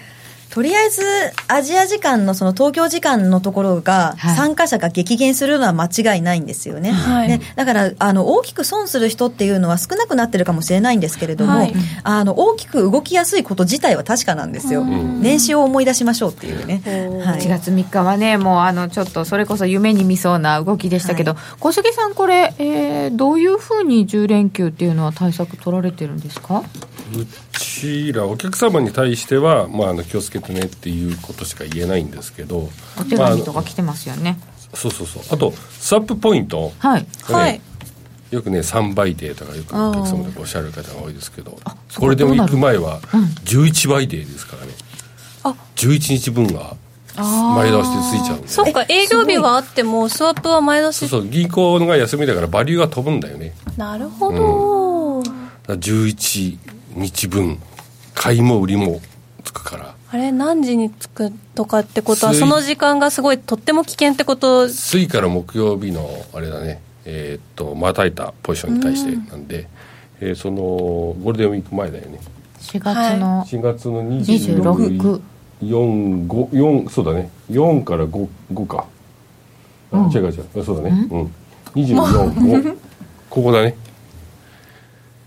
[0.52, 1.02] とりあえず
[1.48, 11.72] アジア時間のその東京時間のところが参加者が激減するのは間違いないんですよね、はい、ねだからあの大きく損する人っていうのは少なくなってるかもしれないんですけれども、はい、
[12.04, 16.82] あの大きく動きやすいこと自体は確かなんですよ、年始を思い出しましょうっていうね、
[17.24, 26.62] はい、1月3日はねもうあのちょっとそれこそ夢に見そうな動きでしたけど、小杉さんこれ、えー、どういうふうに10連休っていうのは対策取られてるんですか？
[27.16, 35.22] うちらお客様に対しては、まあ、あの気をつけてねっていうことしか言えないんですけどお手紙とか来てますよね、まあ、そうそうそう。
[35.30, 37.60] あとスワップポイント、はい、はい。
[38.30, 41.58] よくね3倍デーとかよくお客様でおっしゃる方が多いですけど
[41.98, 43.00] これでも行く前は
[43.44, 44.72] 11倍デーですからね、
[45.44, 46.74] うん、あ11日分が
[47.14, 48.48] 前倒しでついちゃうんで。
[48.48, 51.08] そっか営業日はあってもスワップは前倒し。
[51.08, 53.52] そうそう銀行が休みだからバリューが飛ぶんだよね。
[53.76, 55.22] なるほど、うん、
[55.66, 56.58] 11
[56.96, 57.58] 日分
[58.14, 59.00] 買いも売りも
[59.44, 59.94] つくから。
[60.10, 64.68] あれ何時に着くとかってことはその時間がすごいとっても危険ってこと？
[64.68, 66.82] 水から木曜日のあれだね。
[67.04, 69.68] えー、っとまたいたポジションに対してなんで、
[70.20, 72.20] えー、そのゴールデンウィーク前だよね。
[72.60, 75.20] 4月の、はい、4月の26
[75.62, 77.30] 4 5 4そうだね。
[77.50, 78.86] 4から 5, 5か、
[79.92, 80.64] うん、違う違う。
[80.64, 81.08] そうだね。
[81.10, 81.34] うん、
[81.74, 82.76] 245
[83.30, 83.74] ここだね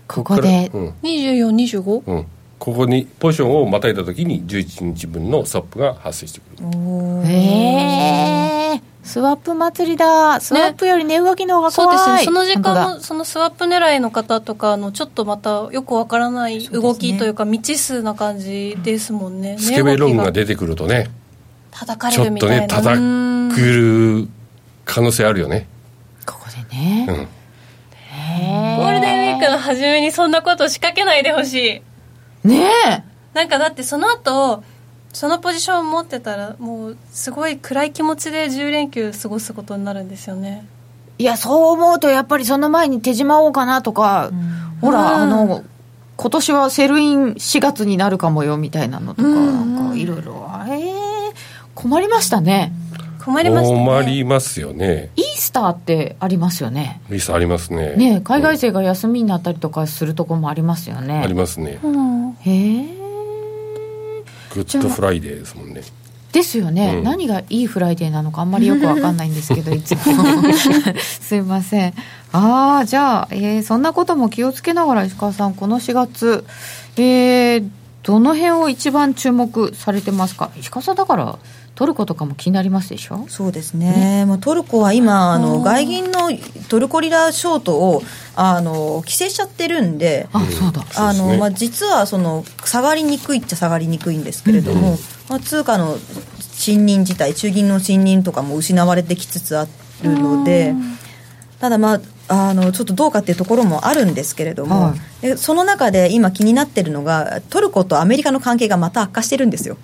[0.08, 2.02] ここで、うん、2425?
[2.06, 2.26] うん。
[2.58, 7.28] ここにポジションをまたいだ時に11日分のスワップが発生してくる。
[7.28, 10.40] へえスワップ祭りだ。
[10.40, 12.24] スワップより値動きの方が怖い、ね、そうですね。
[12.24, 19.58] その時間のそのスワップ狙いの方とかのちょっとまたよくわからない動きというか未知数な感じですもんね。
[19.60, 20.32] スケベロンが。
[20.32, 21.08] 出てくるとね
[21.70, 22.66] 叩かれるみたいな。
[22.66, 22.98] ちょっとね
[23.52, 24.28] 叩くる
[24.84, 25.68] 可能性あるよね。
[26.26, 28.75] ここでね、うん、ゴー
[29.46, 31.82] ルデンウィークの初めにそんなこと仕掛けないでほし
[32.44, 32.48] い。
[32.48, 33.02] ねえ。
[33.34, 34.62] なんかだってその後
[35.12, 40.66] そのポジションを持ってたらもうすごい暗い気持ちで10連休過ごすことになるんですよね。
[41.18, 45.64] いやそう思うとやっぱりその前に手仕舞おうかなとか、うん、ほら、うん、あの
[46.16, 49.90] 今年は sell in 4月になるかもよみたいなのとか、うん、なん。
[49.90, 50.50] かいろいろ。
[50.68, 51.34] ええー、
[51.74, 52.72] 困りましたね、
[53.26, 55.10] 困りました、ね、困りますよね。
[55.16, 57.00] イースターってありますよね。
[57.10, 57.96] イースターありますね。
[57.96, 61.18] ね海外勢が休みになったりとかするとこもありますよね。
[61.18, 61.80] ありますね、
[62.42, 62.86] へえ。
[64.54, 65.82] グッドフライデーですもんね。
[66.30, 70.00] ですよね、うん、何がいいフライデーなのかあんまりよく分かんないんですけど いつも。
[71.00, 71.94] すいません。
[72.32, 76.44] ああじゃあ、えー、そんなことも気をつけながら石川さんこの4月
[76.96, 77.68] えー、
[78.04, 80.52] どの辺を一番注目されてますか？
[80.56, 81.38] 石川さんだから
[81.76, 83.26] トルコとかも気になりますでしょ？
[83.28, 84.38] そうですね、ね。
[84.40, 86.30] トルコは今あの外銀の
[86.68, 88.02] トルコリラショートを
[88.34, 90.84] あの規制しちゃってるんであそうだ。
[90.96, 94.96] あの、まあ、実はその下がりにくいっちゃ下がりにくいんですけれども、うん、
[95.28, 95.96] まあ、通貨の
[96.40, 99.66] 信任自体中銀の信任とかも失われてきつつあ
[100.02, 100.74] るので
[101.60, 109.76] ただまああのちょっとどうかっていうところもあるんですけれども、はい、その中で今気になってるのがトルコとアメリカの関係がまた悪化してるんですよ、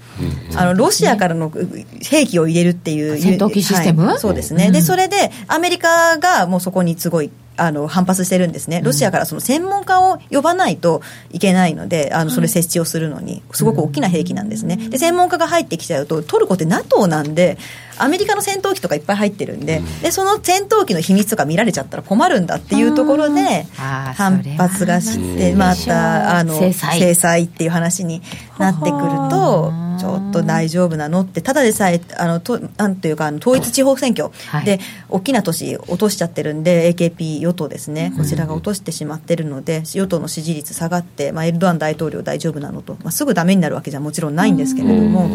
[0.50, 1.52] うん、あのロシアからの
[2.00, 17.58] 兵器を入れるっていう戦闘機システム、はい、そうですね、うん、でそれでアメリカがもうそこにすごいあの反発してるんですね、ロシアからその専門家を呼ばないといけないので、あのそれ設置をするのに、すごく大きな兵器なんですね、で専門家が入ってきちゃうと、トルコって NATO なんで、
[18.02, 27.42] アメリカの戦闘機とかいっぱい入ってるんで、でその戦闘機の秘密とか見られちゃったら困るんだっていうところで、反発がして、またあの制裁。
[27.42, 28.22] っていう話に
[28.58, 34.30] なってくると、ちょっと大丈夫なのって、ただでさえ、あのとなんていうか、統一地方選挙。
[34.64, 45.28] で、大きな都市落としちゃってるんで、AKP 与党ですね、こちらが落としてしまってるので、与党の支持率下がって、まあ、エルドアン大統領大丈夫なのと、まあ、すぐだめになるわけじゃもちろんないんですけれども、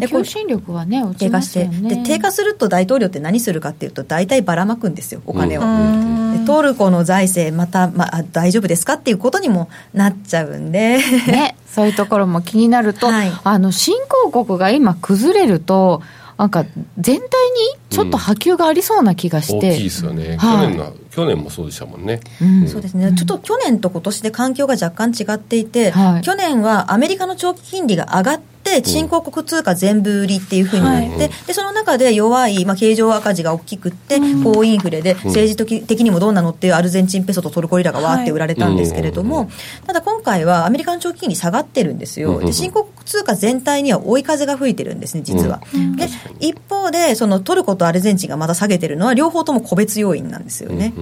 [0.00, 5.62] で求心力はね、低下して、で低下すると大統領って何するかっていうと、大体ばらまくんですよ、お金を。
[6.46, 10.98] トルコの財政、また、まあ、大丈夫ですかっていうことにもなっちゃうんで。
[11.28, 16.02] ね、そういうところも気になると、はい、あの新興国が今、崩れると、
[16.38, 16.64] なんか
[16.98, 17.28] 全体に
[17.90, 39.50] ちょっと波及がありそうな気がして、うん、大きいですよね、はい、去年の去年もそうでしたもんね、うん、そうですね、ちょっと去年と今年で環境が若干違っていて、はい、去年はアメリカの長期金利が上がって、新興国通貨全部売りっていうふうになって、うん、でその中で弱い、まあ、経常赤字が大きくって、高インフレで、政治的にもどうなのっていうアルゼンチンペソとトルコリラがわーって売られたんですけれども、
[39.86, 45.60] ただ今回はアメリカの長期金利下がってるんですよ、で新興国通貨全体には追い風が吹いてるんですね、実は。
[45.96, 46.08] で
[46.40, 50.92] 一方でそのトルコとアルゼンチンがまた下げてるのは、両方とも個別要因なんですよね。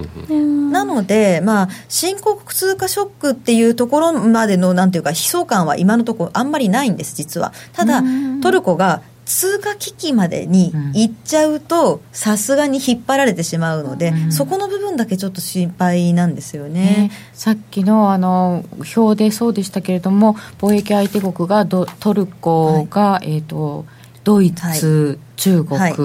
[0.71, 7.53] なので、まあ、新興国通貨ショックっていうところまでの、なんていうか、悲壮感は今のところあんまりないんです、実は。
[7.73, 8.03] ただ、
[8.41, 16.79] トルコが通貨危機までに行っちゃうと、さすがに引っ張られてしまうので、うん、そこの部分だけちょっと心配なんですよね。
[16.79, 17.11] ね。
[17.33, 18.63] さっきのあの
[18.95, 23.85] 表でそうでしたけれども、貿易相手国がトルコが、はい、えっ、ー、と
[24.23, 25.95] ドイツ、はい、中国、はい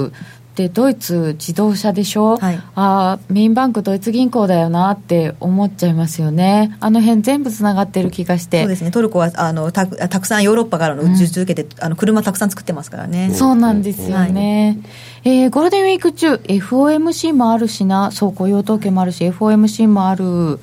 [0.56, 6.76] でドイツ自動車でしょ、はい、あメインバンクドイツ銀行だよなって思っちゃいますよね。
[6.80, 8.60] あの辺全部つながってる気がして。
[8.60, 8.90] そうですね。
[8.90, 13.32] トルコはあのたたくさんヨーロッパからの受注受けて、うん、あの車たくさん作ってますからね。
[13.34, 14.78] そうなんですよね、
[15.24, 18.10] はい、えー、ゴールデンウィーク中 FOMC もあるしな。
[18.10, 20.60] そう雇用統計もあるし FOMC もある、うん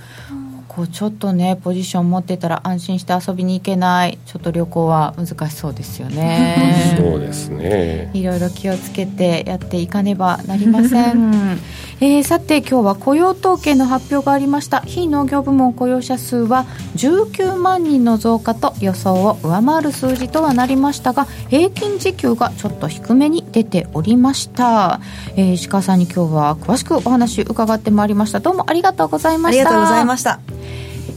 [0.79, 4.17] こうちょっとねポジション持ってたら安心して遊びに行けない。
[4.25, 6.95] ちょっと旅行は難しそうですよね。
[6.97, 8.09] そうですね。
[8.13, 11.59] いろいろ気をつけてやっていかねばなりません、
[11.99, 14.79] えー、さて今日は雇用統計の発表がありました。
[14.85, 16.65] 非農業部門雇用者数は
[16.95, 25.01] 19万人の増加と予想を上回る数字とはなりましたが平均時給がちょっと低めに出ておりました、
[25.35, 28.39] えー、石川さんに今日は詳しくお話伺ってまいりました。
[28.39, 29.61] どうもありがとうございました。
[29.61, 30.39] ありがとうございました、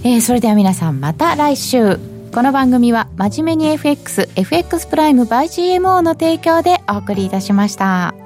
[0.05, 1.97] えー、それでは皆さんまた来週
[2.35, 8.22] この番組は真面目に FXFX プライム by GMO の提供でお送りいたしました。